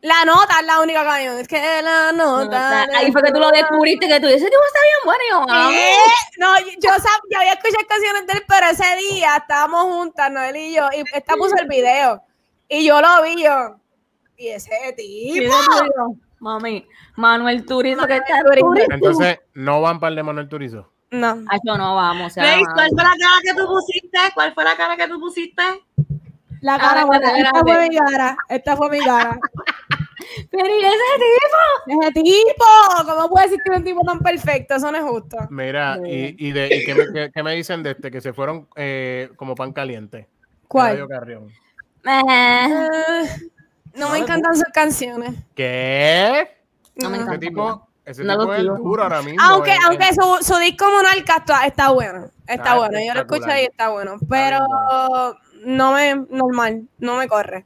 [0.02, 2.86] La nota es la única canción, es que la nota.
[2.96, 5.46] Ahí fue que tú lo descubriste, que tú dices, ese tipo está bien bueno.
[5.46, 5.94] Y yo, ¿Qué?
[6.38, 10.30] No, yo, yo sab- yo había escuchado canciones de él, pero ese día estábamos juntas,
[10.30, 12.22] Noel y yo, y esta puso el video.
[12.68, 13.76] Y yo lo vi yo.
[14.38, 16.16] Y ese ¿quién tipo.
[16.38, 16.86] Mami,
[17.16, 18.42] Manuel Turizo, que está.
[18.42, 18.90] Turizo.
[18.90, 20.90] Entonces, no van para el de Manuel Turizo.
[21.10, 21.42] No.
[21.48, 22.26] Ay, yo no vamos.
[22.28, 24.18] O sea, Grace, ¿cuál fue la cara que tú pusiste?
[24.34, 25.62] ¿Cuál fue la cara que tú pusiste?
[26.60, 28.36] La Ah, cara, buena, esta fue mi cara.
[28.48, 29.38] Esta fue mi cara.
[30.50, 32.00] pero ¿y ese tipo?
[32.02, 32.64] Ese tipo,
[33.06, 34.74] ¿cómo puede existir un tipo tan perfecto?
[34.74, 35.36] Eso no es justo.
[35.50, 38.10] Mira, y, y, de, y qué, me, qué- qué me dicen de este?
[38.10, 40.28] Que se fueron eh, como pan caliente.
[40.68, 41.08] ¿Cuál?
[41.08, 41.48] Carrión.
[41.48, 43.28] Eh, Eh,
[43.94, 45.34] no me encantan sus canciones.
[45.54, 46.48] ¿Qué?
[46.96, 47.24] No me No.
[47.24, 47.46] Ese encanta.
[47.46, 48.78] tipo, ese No tipo lo es el sigo.
[48.78, 49.40] duro ahora mismo.
[49.42, 52.26] Aunque, eh, aunque eh, su, su disco monarca está, está bueno.
[52.46, 52.98] Está Está bueno.
[53.06, 54.16] Yo lo escucho y está bueno.
[54.28, 54.58] Pero
[55.64, 57.64] no me, normal, no me corre.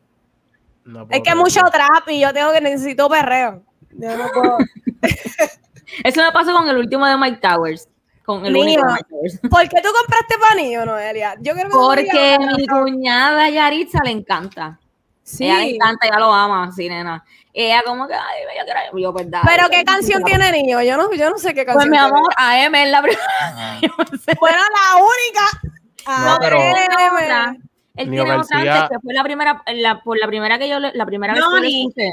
[0.84, 1.70] no Es que mucho creerlo.
[1.70, 3.62] trap y yo tengo que necesito perreo.
[3.92, 4.58] Yo no puedo.
[6.04, 7.88] Eso me pasó con el último de Mike Towers.
[8.24, 9.40] Con el único de Mike Towers.
[9.50, 11.34] ¿Por qué tú compraste panillo, Noelia?
[11.40, 14.78] Yo creo que Porque mi cuñada Yaritza le encanta.
[15.22, 15.44] Sí.
[15.44, 17.24] Ella le encanta, ella lo ama, sí, nena.
[17.56, 19.44] Y ella como que, ay, yo quiero, yo, pues, dale.
[19.48, 20.82] Pero qué canción tiene niño?
[20.82, 21.90] Yo no, yo no sé qué Pues canción.
[21.90, 22.08] mi tiene.
[22.08, 23.22] amor, AM es la primera.
[24.40, 26.28] Bueno, la única.
[26.32, 27.58] No, pero- AM.
[27.96, 30.90] Él tiene otra antes, que fue la primera, la, por la primera que yo, le-
[30.94, 32.12] la primera vez que yo escuché.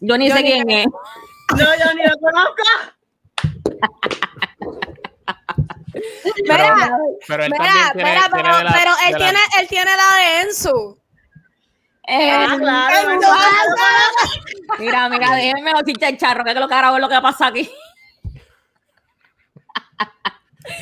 [0.00, 0.86] Yo ni sé quién es.
[0.86, 2.62] No, yo ni lo conozco.
[6.42, 6.90] Mira,
[7.26, 9.90] Pero él mira, también tiene, mira, tiene pero, la- pero él la- tiene, él tiene
[9.96, 10.99] la de Ensu.
[12.12, 13.20] Eh, Ah, claro.
[14.78, 17.70] Mira, mira, déjenme los chicharros, que es lo que ahora es lo que pasa aquí.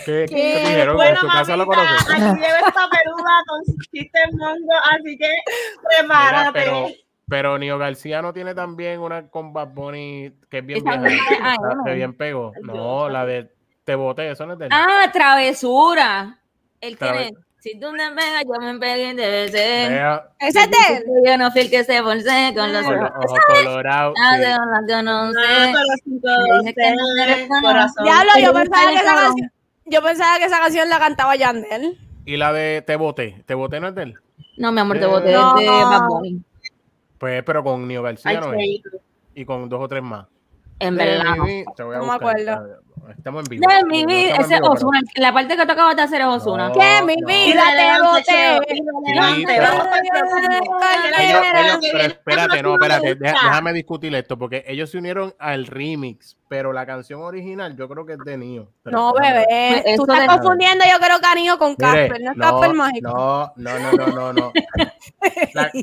[0.04, 0.26] ¿Qué, qué, ¿Qué?
[0.26, 0.96] qué te dijeron?
[0.96, 2.14] Bueno, ¿En tu casa lo mamita, conoces?
[2.14, 6.52] aquí llevo esta peluda con sus chistes mongo, así que Mira, prepárate.
[6.52, 6.88] pero,
[7.28, 11.00] pero Nio García no tiene también una con Bad Bunny que es bien vieja,
[11.42, 11.84] ah, no.
[11.84, 12.52] que bien pegó.
[12.62, 13.50] No, la de
[13.84, 14.72] Te boté, eso no es de él.
[14.74, 16.38] Ah, travesura.
[16.80, 19.14] Él Traves- tiene, si tú me pegas, yo me pegué,
[19.50, 19.90] ser.
[19.90, 21.04] Vea, ese es de él.
[21.26, 23.10] Yo no fui el que se forcé con los ojos.
[23.24, 24.14] ojos colorados.
[24.22, 25.32] Ah, de no.
[28.04, 29.50] Diablo, yo pensaba que esa canción,
[29.86, 31.98] yo pensaba que esa canción la cantaba Yandel.
[32.24, 34.14] Y la de Te boté, Te boté no es de él.
[34.58, 35.54] No, mi amor, te Eh, boté No.
[35.54, 36.42] de Bad Bunny.
[37.18, 38.80] Pues, pero con Nio García Ay, no es.
[39.34, 40.26] Y con dos o tres más.
[40.78, 41.36] En De verdad.
[41.38, 42.80] mi vi- te voy a No me acuerdo.
[43.16, 43.68] Estamos en vivo.
[43.68, 46.68] De mi vida, ese pero- Ozuna, la parte que tú acabas de hacer es Ozuna.
[46.68, 47.26] No, que mi no.
[47.26, 48.60] vida te boté.
[49.46, 49.68] Pero-
[52.00, 57.20] Espérate, no, espérate, déjame discutir esto, porque ellos se unieron al remix pero la canción
[57.20, 58.72] original yo creo que es de Nio.
[58.84, 59.84] No, bebé.
[59.96, 62.20] Tú estás confundiendo, yo creo, Canillo con Mire, Casper.
[62.22, 63.08] No es Casper Mágico.
[63.08, 64.52] No, no, no, no, no, no.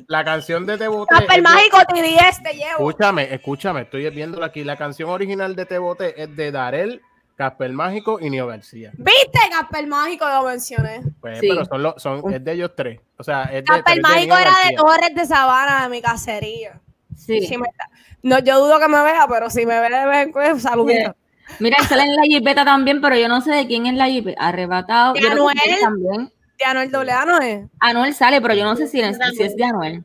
[0.08, 2.90] La, canción de Te Boté es Casper Mágico, te di este llevo.
[2.90, 4.64] Escúchame, escúchame, estoy viéndolo aquí.
[4.64, 7.02] La canción original de Te Boté es de Darel,
[7.36, 8.92] Casper Mágico y Nio García.
[8.98, 9.40] ¿Viste?
[9.52, 11.02] Casper Mágico lo mencioné.
[11.20, 11.50] Pues, Sí.
[11.50, 13.00] pero son, los, son es de ellos tres.
[13.18, 14.76] O sea, es de, Casper Mágico era de.
[14.76, 16.80] Torres de Sabana, de mi cacería.
[17.18, 17.42] Sí.
[17.46, 17.90] Sí me está-
[18.24, 21.16] No, yo dudo que me vea, pero si me ve de vez en cuando, saludito.
[21.60, 24.48] Mira, sale en la jipeta también, pero yo no sé de quién es la jipeta.
[24.48, 25.14] Arrebatado.
[25.14, 25.58] De Anuel.
[25.82, 26.32] también.
[26.58, 27.66] De Anuel Doleano es.
[27.80, 30.04] Anuel sale, pero yo no sé si es, si es de Anuel.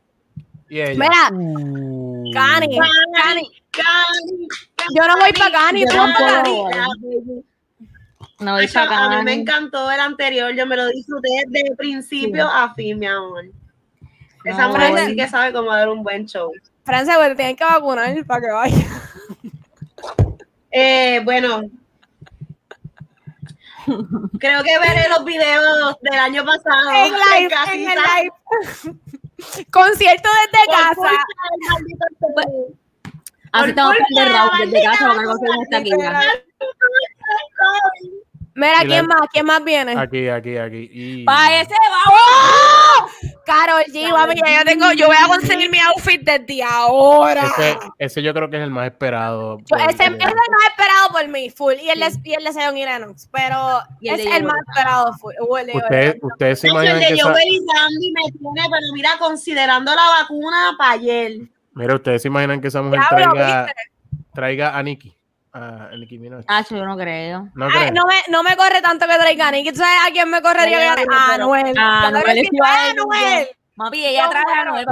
[0.71, 0.93] Y ella.
[0.93, 2.31] Mira, Uh.
[2.33, 4.47] Cani, Cani, Cani,
[4.95, 6.63] yo no voy para Cani, tú vas para Cani.
[8.39, 12.47] No voy para a mí me encantó el anterior, yo me lo disfruté de principio
[12.47, 13.45] a fin, mi amor.
[14.45, 15.07] Esa No, mujer bueno.
[15.09, 16.49] sí que sabe cómo dar un buen show.
[16.85, 18.85] Francia, te tienen que vacunar para que vaya.
[20.71, 21.63] Eh, bueno,
[24.39, 26.91] creo que veré los videos del año pasado.
[26.91, 28.99] En live, en el live.
[29.71, 31.11] Concierto desde casa.
[33.53, 35.91] Así estamos desde la casa, esta vacuna, aquí.
[38.53, 39.27] Mira, Y ¿quién la- más?
[39.31, 39.93] ¿Quién más viene?
[39.97, 40.89] Aquí, aquí, aquí.
[40.91, 41.23] Y...
[41.23, 42.19] Pa' ese vamos.
[42.21, 43.07] ¡Oh!
[43.45, 47.43] Carol G, mami, ya yo tengo, yo voy a conseguir mi outfit desde ahora.
[47.57, 49.57] Ese, ese yo creo que es el más esperado.
[49.65, 50.33] Yo- ese es el más
[50.69, 51.73] esperado por mí, full.
[51.81, 53.29] Y el de, y el de y Lennox.
[53.31, 55.33] Pero Y el es de el más esperado, full.
[55.73, 59.09] Ustedes, ustedes se el imaginan de que esa- Joel y Randy me tiene, pero mira,
[59.17, 61.33] considerando la vacuna para ayer.
[61.73, 63.81] Mira, ustedes se imaginan que esa mujer Diablo, traiga, ¿viste?
[64.33, 65.15] traiga a Nicki.
[65.53, 66.45] A Nicki Minaj.
[66.47, 67.49] Hacho, yo no creo.
[67.55, 69.71] No Ay, no, me, no me corre tanto que traiga a Nicky.
[69.71, 70.95] ¿Tú sabes a quién me correría?
[70.95, 71.77] Que- pero- A Anuel.
[71.77, 73.47] A Anuel.
[73.75, 74.85] Mami, ella trae a Anuel.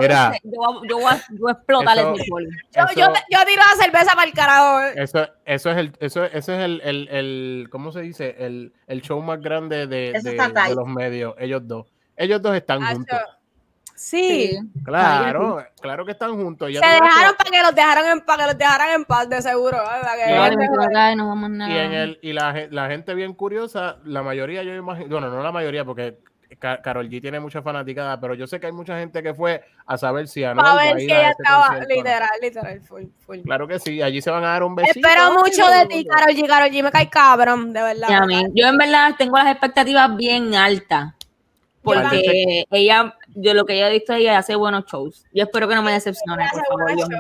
[0.44, 2.50] Yo, yo, voy a, yo voy a explotarle Eso- ese polvo.
[2.76, 4.80] Yo, yo, yo tiro la cerveza para el carajo.
[4.96, 8.36] Eso, eso es el, eso, ese es el, el, el, ¿cómo se dice?
[8.40, 11.88] El, el show más grande de, de- de los medios, ellos dos.
[12.16, 12.96] Ellos dos están Acho.
[12.96, 13.20] juntos.
[14.00, 14.58] Sí.
[14.86, 16.72] Claro, claro que están juntos.
[16.72, 19.42] Ya Se dejaron para que los dejaran en paz, que los dejaran en paz, de
[19.42, 19.78] seguro.
[19.78, 21.70] acá y no vamos nada.
[21.70, 25.44] y en el, y la, la gente bien curiosa, la mayoría yo imagino, bueno, no
[25.44, 26.18] la mayoría, porque
[26.60, 29.66] Ca- Carol G tiene mucha fanaticada, pero yo sé que hay mucha gente que fue
[29.86, 33.40] a saber si Anuel Para a ver si a ella estaba literal, literal, full, full.
[33.42, 34.98] Claro que sí, allí se van a dar un besito.
[35.06, 36.06] Espero mucho de ti.
[36.06, 36.48] Karol G.
[36.48, 38.10] Karol G me cae cabrón, de verdad.
[38.24, 38.26] A
[38.56, 41.16] yo en verdad tengo las expectativas bien altas.
[41.82, 45.26] Porque ella, yo lo que ella ha visto, ella hace buenos shows.
[45.34, 47.20] Yo espero que no me decepcione, por favor, Dios mío.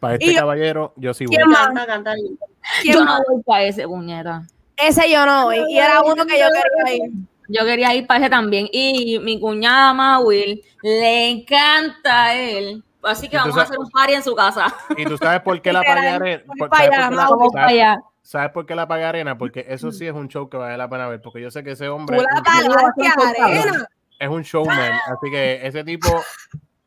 [0.00, 1.36] Para este yo- caballero, yo sí voy.
[1.36, 1.66] ¿Quién más?
[1.66, 2.38] Canta, canta lindo.
[2.82, 3.20] ¿Quién Yo más?
[3.20, 4.42] no voy para ese, puñeta.
[4.76, 5.64] Ese yo no voy.
[5.70, 6.46] Y era uno que yo
[6.84, 7.12] quería ir.
[7.48, 8.68] Yo quería ir para ese también.
[8.72, 12.82] Y mi cuñada Mawil le encanta a él.
[13.02, 14.66] Así que ¿Y tú vamos a hacer un party en su casa.
[14.96, 17.96] Y tú sabes por qué la por- para ¿sabes ¿sabes- allá.
[18.20, 19.38] ¿Sabes por qué la paga arena?
[19.38, 21.22] Porque eso sí es un show que vale la pena ver.
[21.22, 23.88] Porque yo sé que ese hombre Tú la pagaste, arena.
[24.18, 24.92] Es un showman.
[24.92, 26.08] Así que ese tipo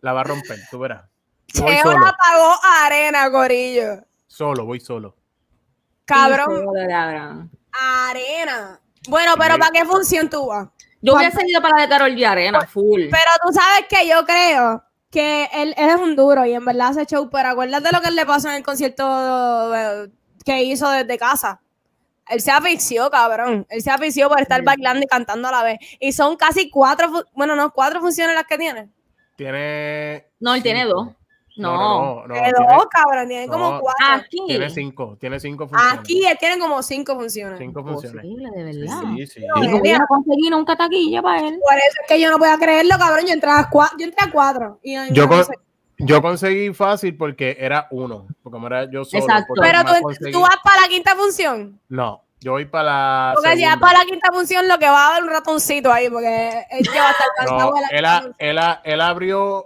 [0.01, 0.59] la va a romper.
[0.69, 1.05] Tú verás.
[1.55, 2.05] Voy Cheo solo.
[2.05, 4.03] la pagó arena, Corillo.
[4.27, 5.15] Solo, voy solo.
[6.05, 6.65] Cabrón,
[7.71, 8.79] arena.
[9.07, 9.57] Bueno, pero.
[9.57, 10.67] ¿para qué función tú vas?
[11.01, 13.03] Yo hubiese ido para la de Carol Arena, full.
[13.09, 16.89] Pero tú sabes que yo creo que él, él es un duro y en verdad
[16.89, 20.11] hace show, pero acuérdate lo que le pasó en el concierto eh,
[20.43, 21.61] que hizo desde casa.
[22.29, 23.65] Él se afició, cabrón.
[23.69, 25.79] Él se afició por estar bailando y cantando a la vez.
[25.99, 28.89] Y son casi cuatro, bueno, no, cuatro funciones las que tiene.
[29.35, 30.25] Tiene.
[30.39, 31.07] No, él tiene dos.
[31.57, 31.77] No, No.
[31.77, 32.27] no, no.
[32.27, 33.51] no, Tiene dos, cabrón, tiene no.
[33.53, 34.05] como cuatro.
[34.11, 34.37] Aquí.
[34.47, 35.17] tiene cinco.
[35.19, 35.99] Tiene cinco funciones.
[35.99, 37.57] Aquí él tiene como cinco funciones.
[37.59, 38.21] Cinco funciones.
[38.21, 39.01] Posible, de verdad.
[39.15, 39.45] Sí, sí.
[39.45, 41.59] No, Y como yo no conseguí nunca taquilla para él.
[41.61, 43.25] Por eso es que yo no podía creerlo, cabrón.
[43.27, 44.79] Yo entré a, cua- yo entré a cuatro.
[44.83, 45.53] Y, Yo, no con- sé.
[45.99, 48.27] Yo conseguí fácil porque era uno.
[48.41, 49.23] Porque como era yo solo.
[49.23, 49.53] Exacto.
[49.61, 51.79] Pero tú, conseguí- tú vas para la quinta función.
[51.89, 53.31] No, yo voy para la.
[53.35, 53.87] Porque si vas segunda.
[53.87, 57.01] para la quinta función, lo que va a haber un ratoncito ahí, porque él ya
[57.03, 59.65] va a estar cansado No, de la él, a- él, a- él abrió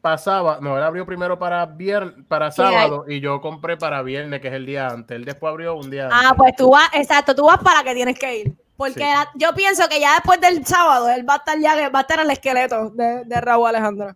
[0.00, 4.40] pasaba, no, él abrió primero para viernes, para hay- sábado y yo compré para viernes,
[4.40, 5.16] que es el día antes.
[5.16, 6.34] Él después abrió un día Ah, antes.
[6.36, 8.52] pues tú vas, exacto, tú vas para la que tienes que ir.
[8.76, 9.00] Porque Sí.
[9.00, 12.02] la- yo pienso que ya después del sábado él va a estar ya, va a
[12.02, 14.14] estar el esqueleto de, de Raúl Alejandro.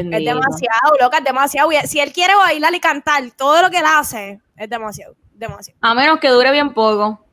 [0.00, 1.70] Es demasiado, loca, es demasiado.
[1.84, 5.78] Si él quiere bailar y cantar, todo lo que él hace es demasiado, demasiado.
[5.82, 7.24] A menos que dure bien poco.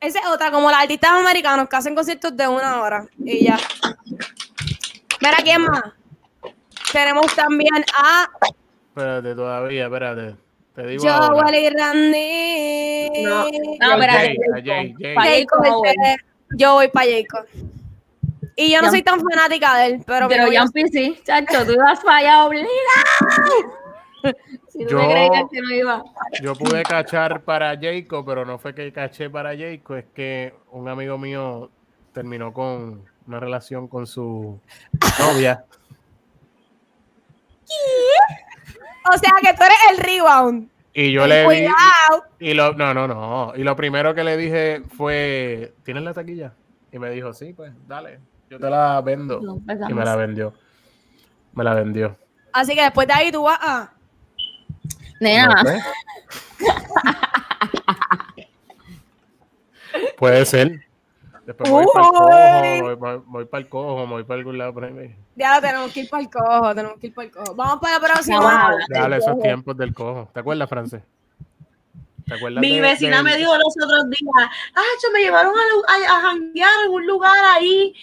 [0.00, 3.58] Esa es otra, como los artistas americanos que hacen conciertos de una hora y ya.
[5.20, 5.82] Mira, ¿quién más?
[6.92, 8.28] Tenemos también a
[8.94, 10.36] Espérate, todavía, espérate.
[10.74, 11.58] Te digo Joel ahora.
[11.58, 13.22] y Randy.
[13.24, 13.44] No.
[13.44, 13.98] No,
[15.16, 16.16] Jacob, este,
[16.50, 17.46] yo voy para Jacob.
[18.56, 21.74] Y yo no soy tan fanática de él, pero, Pero en sí, chacho, tú
[22.08, 22.68] allá obligado.
[24.68, 26.04] Si tú Yo- me creías que no iba.
[26.42, 30.88] Yo pude cachar para Jayco, pero no fue que caché para Jayco, es que un
[30.88, 31.70] amigo mío
[32.12, 34.58] terminó con una relación con su
[35.18, 35.64] novia.
[39.12, 40.70] O sea que tú eres el rebound.
[40.92, 41.44] Y yo le.
[41.44, 42.24] Cuidado.
[42.38, 43.52] Y lo, no, no, no.
[43.56, 46.54] Y lo primero que le dije fue: ¿Tienes la taquilla?
[46.92, 48.20] Y me dijo: Sí, pues dale,
[48.50, 49.40] yo te la vendo.
[49.40, 49.56] No,
[49.88, 50.52] Y me la vendió.
[51.52, 52.16] Me la vendió.
[52.52, 53.92] Así que después de ahí tú vas a.
[55.20, 55.80] Nena, No sé.
[60.18, 60.80] Puede ser.
[61.46, 64.84] Después voy para el cojo, voy, voy para el cojo, voy para algún lado por
[64.84, 65.14] ahí.
[65.36, 67.54] Ya tenemos que ir para el cojo, tenemos que ir para el cojo.
[67.54, 68.76] Vamos para la próxima.
[68.88, 70.30] Dale esos tiempos del cojo.
[70.32, 71.02] ¿Te acuerdas, Frances?
[72.26, 75.92] ¿Te acuerdas Mi de- vecina me dijo los otros días, ah, yo me llevaron a,
[75.92, 77.94] a, a janguear en un lugar ahí,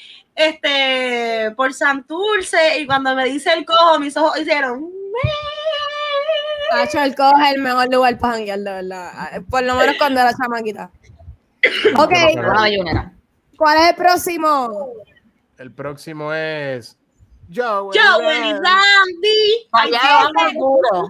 [0.47, 4.89] este, por Santurce, y cuando me dice el cojo, mis ojos hicieron,
[6.71, 9.41] Hacho, el cojo es el mejor lugar para janguear, de verdad.
[9.49, 10.91] Por lo menos cuando era chamaquita.
[11.97, 12.11] Ok.
[13.57, 14.93] ¿cuál es el próximo?
[15.57, 16.97] El próximo es.
[17.53, 17.93] Joe.
[17.93, 21.09] yo, Wendy Randy, ay, Allá vamos duro.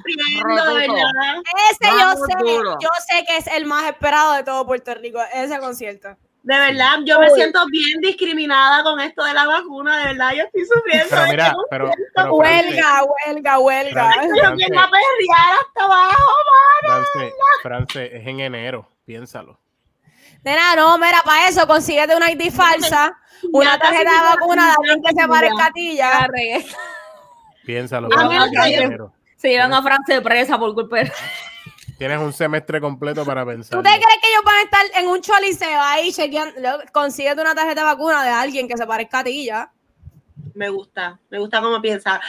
[1.69, 2.33] Ese yo sé,
[2.81, 6.17] yo sé que es el más esperado de todo Puerto Rico, ese concierto.
[6.43, 10.43] De verdad, yo me siento bien discriminada con esto de la vacuna, de verdad, yo
[10.45, 11.05] estoy sufriendo.
[11.09, 11.91] Pero mira, pero.
[12.33, 13.91] Huelga, huelga, huelga.
[14.11, 16.31] Fran- Yo quiero a perrear hasta abajo,
[16.81, 18.89] France, France, es en enero.
[19.05, 19.59] Piénsalo.
[20.43, 23.15] Nena, no, mira, para eso consíguete una ID falsa,
[23.53, 26.27] una tarjeta de vacuna de alguien que se parezca a ti ya.
[27.65, 28.09] Piénsalo.
[28.11, 28.49] Ah, France.
[29.37, 31.11] Se llevan a Francia presa por culpa de...
[32.01, 33.77] Tienes un semestre completo para pensar.
[33.77, 36.59] ¿Tú te crees que ellos van a estar en un choliseo ahí chequeando?
[36.91, 39.71] Consíguete una tarjeta de vacuna de alguien que se parezca a ti ya.
[40.55, 42.19] Me gusta, me gusta cómo piensa.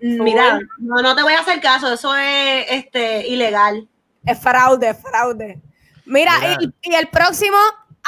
[0.00, 3.86] Mira, no, no te voy a hacer caso, eso es este ilegal.
[4.24, 5.60] Es fraude, es fraude.
[6.06, 6.56] Mira, Mira.
[6.62, 7.58] Y, y el próximo,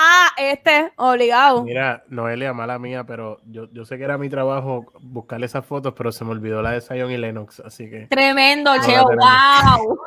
[0.01, 1.63] ah, este, obligado.
[1.65, 5.95] Mira, Noelia, mala mía, pero yo, yo sé que era mi trabajo buscarle esas fotos,
[5.97, 8.07] pero se me olvidó la de Zion y Lennox, así que.
[8.07, 9.99] Tremendo, No Cheo, wow.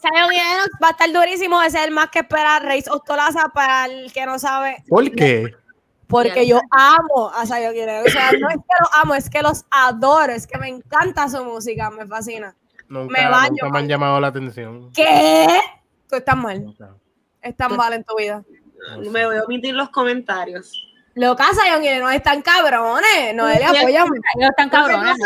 [0.00, 3.86] Zion y Lennox va a estar durísimo, es el más que espera Reis Ostolaza para
[3.86, 4.82] el que no sabe.
[4.88, 5.54] ¿Por qué?
[6.08, 8.08] Porque yo amo a Zion y Lennox.
[8.08, 11.28] O sea, no es que los amo, es que los adoro, es que me encanta
[11.28, 12.54] su música, me fascina.
[12.88, 14.90] Nunca, Me baño, nunca me han llamado la atención.
[14.92, 15.46] ¿Qué?
[16.08, 16.74] Tú estás mal,
[17.40, 18.44] estás mal en tu vida.
[18.90, 19.10] No sé.
[19.10, 20.88] Me voy a omitir los comentarios.
[21.14, 23.34] Loca, Zion y Lennox están cabrones.
[23.34, 24.18] Noelia, Sí, apóyame.
[24.36, 25.16] Ellos están cabrones.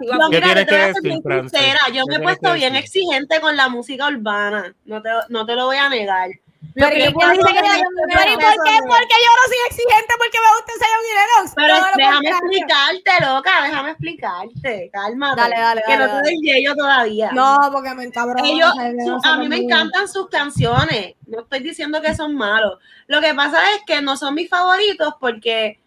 [0.00, 0.30] Lo ¿no?
[0.30, 2.76] ¿Qué mira, tienes te voy que a ser decir, yo ¿Qué me he puesto bien
[2.76, 6.30] exigente con la música urbana, no te, no te lo voy a negar.
[6.74, 7.38] Pero Lo ¿y que por qué.
[7.38, 11.14] Porque yo no soy exigente porque me gusta Zion y.
[11.54, 15.40] Pero lo déjame explicarte, loca, déjame explicarte, cálmate.
[15.40, 17.30] Dale, dale, Que dale, no te doy yo todavía.
[17.32, 18.48] No, porque me encabrona.
[18.48, 18.72] Ellos,
[19.04, 21.14] su- a mí me encantan sus canciones.
[21.26, 22.78] No estoy diciendo que son malos.
[23.06, 25.80] Lo que pasa es que no son mis favoritos porque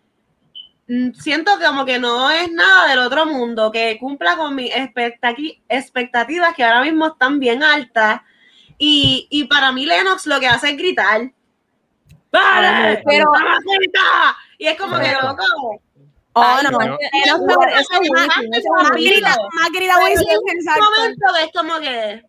[0.87, 6.55] mm, siento como que no es nada del otro mundo, que cumpla con mis expectativas
[6.55, 8.21] que ahora mismo están bien altas.
[8.77, 11.31] Y, y para mí Lennox lo que hace es gritar.
[12.31, 13.01] ¡Vale!
[13.05, 13.31] Pero-.
[14.57, 15.81] Y es como que loco.
[16.33, 16.69] Oh, no.
[16.69, 16.79] no.
[16.79, 22.23] Lennox es es más- es grita, más grita llega un momento es como que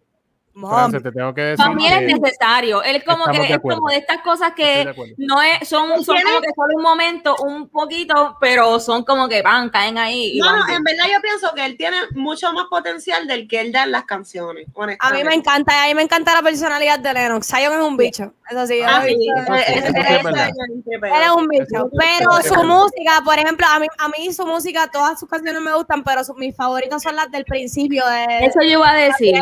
[0.67, 1.65] Frances, te tengo que decir.
[1.65, 2.83] También es necesario.
[2.83, 6.03] Él es como que de es como de estas cosas de que no es, son,
[6.05, 6.31] son ¿Tiene?
[6.31, 10.33] como que solo un momento, un poquito, pero son como que van, caen ahí.
[10.37, 13.47] y No, van no, en verdad yo pienso que él tiene mucho más potencial del
[13.47, 14.67] que él da en las canciones.
[15.01, 17.47] A mí me encanta, a mí me encanta la personalidad de Lennox.
[17.47, 18.33] Zion es un bicho.
[18.51, 19.29] Eso sí, Ah, sí, sí,
[19.77, 21.91] es un bicho.
[21.99, 25.75] Pero su música, por ejemplo, a mí, a mí su música, todas sus canciones me
[25.75, 28.47] gustan, pero su- mis favoritas son las del principio de.
[28.47, 29.35] Eso yo iba a decir.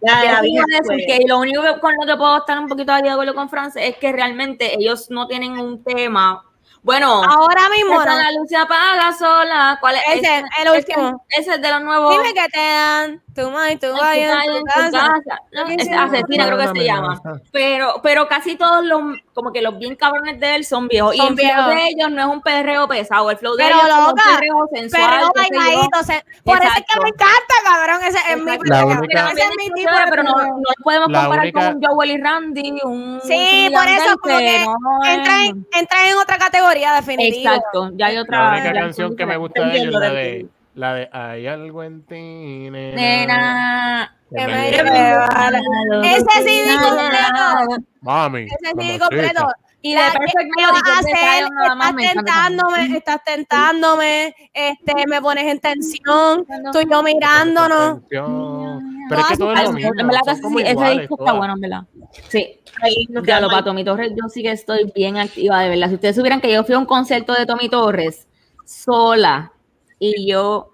[0.00, 3.34] Ya, Decir que lo único que, con lo que puedo estar un poquito de acuerdo
[3.34, 6.44] con France es que realmente ellos no tienen un tema.
[6.82, 8.22] Bueno, Ahora mismo, esa no.
[8.22, 9.78] la luz se apaga sola.
[9.80, 10.02] ¿Cuál es?
[10.18, 11.24] Ese, el último.
[11.30, 12.12] Ese, ese es de los nuevos.
[12.16, 14.90] Dime que te dan tu mind, tu calle, en tu casa.
[14.90, 15.38] casa.
[15.52, 17.20] No, es asesina creo que se llama.
[17.52, 19.00] Pero, pero casi todos los,
[19.32, 21.14] como que los bien cabrones de él son viejos.
[21.14, 23.30] y Son el flow de ellos no es un perreo pesado.
[23.30, 25.30] El flow de Pero ellos es un loca, perreo sensual.
[25.34, 26.02] Bailadito.
[26.04, 27.02] se- Por eso es que Exacto.
[27.02, 28.00] me encanta, cabrón.
[28.04, 28.98] Ese es mi Exacto.
[29.00, 32.10] Única- Ese es mi tipo de pero no, no podemos comparar única- con un Joel
[32.10, 36.38] y Randy, un Sí, y por eso como que no entra en, entra en otra
[36.38, 37.54] categoría definitiva.
[37.56, 38.44] Exacto, ya hay otra.
[38.54, 40.46] La única canción que me gusta de ellos es la de.
[40.74, 42.14] La de Hay algo en ti,
[42.70, 42.94] nena.
[42.94, 44.16] Nena.
[44.30, 44.52] que Que me
[46.02, 47.84] me Ese CD completo.
[48.00, 48.42] Mami.
[48.42, 49.48] Ese CD completo.
[49.82, 51.44] Y de La- ¿Qué Melody, vas que a hacer?
[51.44, 58.00] Estás me tentándome, estás tentándome, este, me pones en tensión, estoy yo mirándonos.
[58.08, 59.90] Pero es que todo es lo mismo.
[59.98, 61.36] en verdad que son como sí, ese iguales disco está todas.
[61.36, 61.82] bueno, en verdad.
[62.28, 62.60] Sí.
[63.26, 65.88] Ya lo para Tommy Torres, yo sí que estoy bien activa, de verdad.
[65.88, 68.26] Si ustedes supieran que yo fui a un concierto de Tommy Torres
[68.64, 69.52] sola
[69.98, 70.70] y yo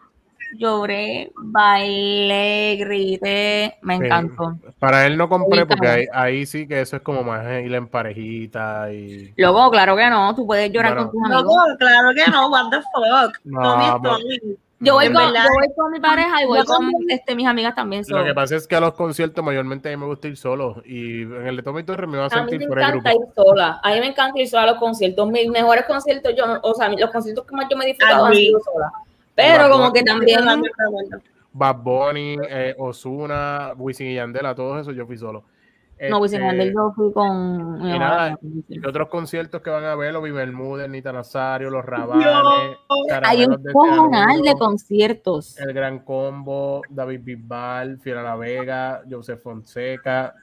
[0.58, 4.04] lloré, bailé, grité, me Sí.
[4.04, 4.56] encantó.
[4.78, 7.86] Para él no compré porque ahí, ahí sí que eso es como más ir en
[7.86, 9.32] parejita y.
[9.36, 11.10] Luego, claro que no, tú puedes llorar Bueno.
[11.10, 11.54] con tus amigos.
[11.78, 13.38] claro que no, what the fuck.
[13.44, 14.00] No.
[14.82, 17.74] Yo voy, con, yo voy con mi pareja y voy Yo con este, mis amigas
[17.74, 18.02] también.
[18.08, 20.82] Lo que pasa es que a los conciertos mayormente a mí me gusta ir solo
[20.86, 22.86] y en el de Tommy Torres me va a A mí sentir me por el
[22.92, 23.08] grupo.
[23.10, 23.80] encanta ir sola.
[23.82, 25.28] A mí me encanta ir sola a los conciertos.
[25.30, 28.34] Mis mejores conciertos, yo, o sea, los conciertos que más yo me he disfrutado han
[28.34, 28.90] sido sola.
[29.40, 30.40] Pero como que también.
[31.52, 35.44] Bad Bunny, eh, Ozuna, Wisin y Yandel, a todos esos yo fui solo.
[36.08, 38.38] no, Wisin y Este, Yandel, yo fui con y nada,
[38.68, 42.26] Y otros conciertos que van a ver, los Bermúdez, Nita Nazario, los Rabanes.
[43.24, 45.58] Hay un cojonal de conciertos.
[45.58, 50.34] El Gran Combo, David Bisbal, Fiera La Vega, Joseph Fonseca,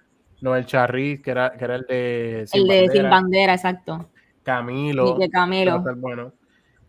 [0.42, 4.10] Noel Charriz, que era, que era el de El de Sin Bandera, Bandera, exacto.
[4.44, 5.84] Camilo, Camilo.
[5.98, 6.32] bueno,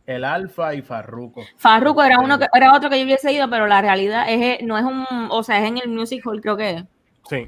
[0.09, 1.43] el Alfa y Farruko.
[1.59, 4.79] Farruko era uno que, era otro que yo hubiese ido, pero la realidad es no
[4.79, 6.85] es un, o sea, es en el Music Hall, creo que es.
[7.29, 7.47] Sí.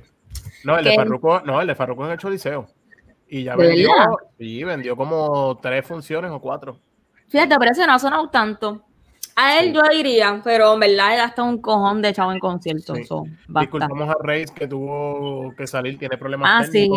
[0.64, 0.96] No, el de ¿Qué?
[0.96, 2.66] Farruko, no, el de Farruko en el Choliseo.
[3.28, 4.12] Y ya ¿De vendió, verdad?
[4.38, 6.78] sí, vendió como tres funciones o cuatro.
[7.28, 8.82] Fíjate, pero ese no ha sonado tanto.
[9.36, 9.72] A él Sí.
[9.74, 12.98] yo iría, pero en verdad él hasta un cojón de chavo en conciertos.
[12.98, 13.04] Sí.
[13.04, 13.22] so.
[13.48, 16.90] Disculpamos a Reis que tuvo que salir, tiene problemas Ah, sí.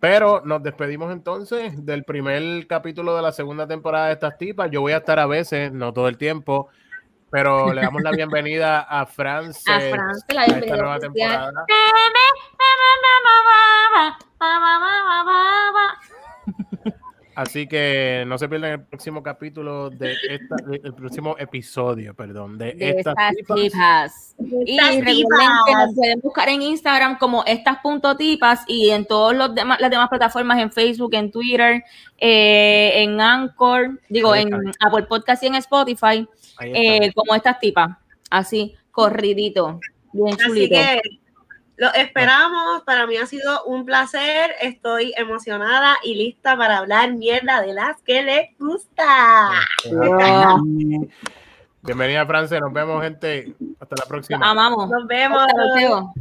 [0.00, 4.70] Pero nos despedimos entonces del primer capítulo de la segunda temporada de estas tipas.
[4.70, 6.68] Yo voy a estar a veces, no todo el tiempo,
[7.30, 11.52] pero le damos la bienvenida a Frances A Frances, la a esta bienvenida nueva temporada.
[17.40, 22.74] Así que no se pierdan el próximo capítulo de esta, el próximo episodio, perdón, de,
[22.74, 24.34] de estas estas tipas.
[24.36, 24.36] tipas.
[24.66, 29.80] Y recuerden que nos pueden buscar en Instagram como estas.tipas y en todas los demás,
[29.80, 31.82] las demás plataformas, en Facebook, en Twitter,
[32.18, 34.52] eh, en Anchor, digo, en.
[34.78, 36.28] Apple Podcast y en Spotify,
[36.60, 37.96] eh, como estas tipas.
[38.28, 39.80] Así, corridito,
[40.12, 40.74] bien Así chulito.
[40.74, 41.00] que
[41.80, 42.82] lo esperamos.
[42.82, 44.50] Para mí ha sido un placer.
[44.60, 49.50] Estoy emocionada y lista para hablar mierda de las que les gusta.
[51.80, 52.60] Bienvenida, Frances.
[52.60, 53.54] Nos vemos, gente.
[53.80, 54.50] Hasta la próxima.
[54.50, 54.90] Amamos.
[54.90, 55.40] Nos vemos.
[55.40, 56.12] Hasta luego.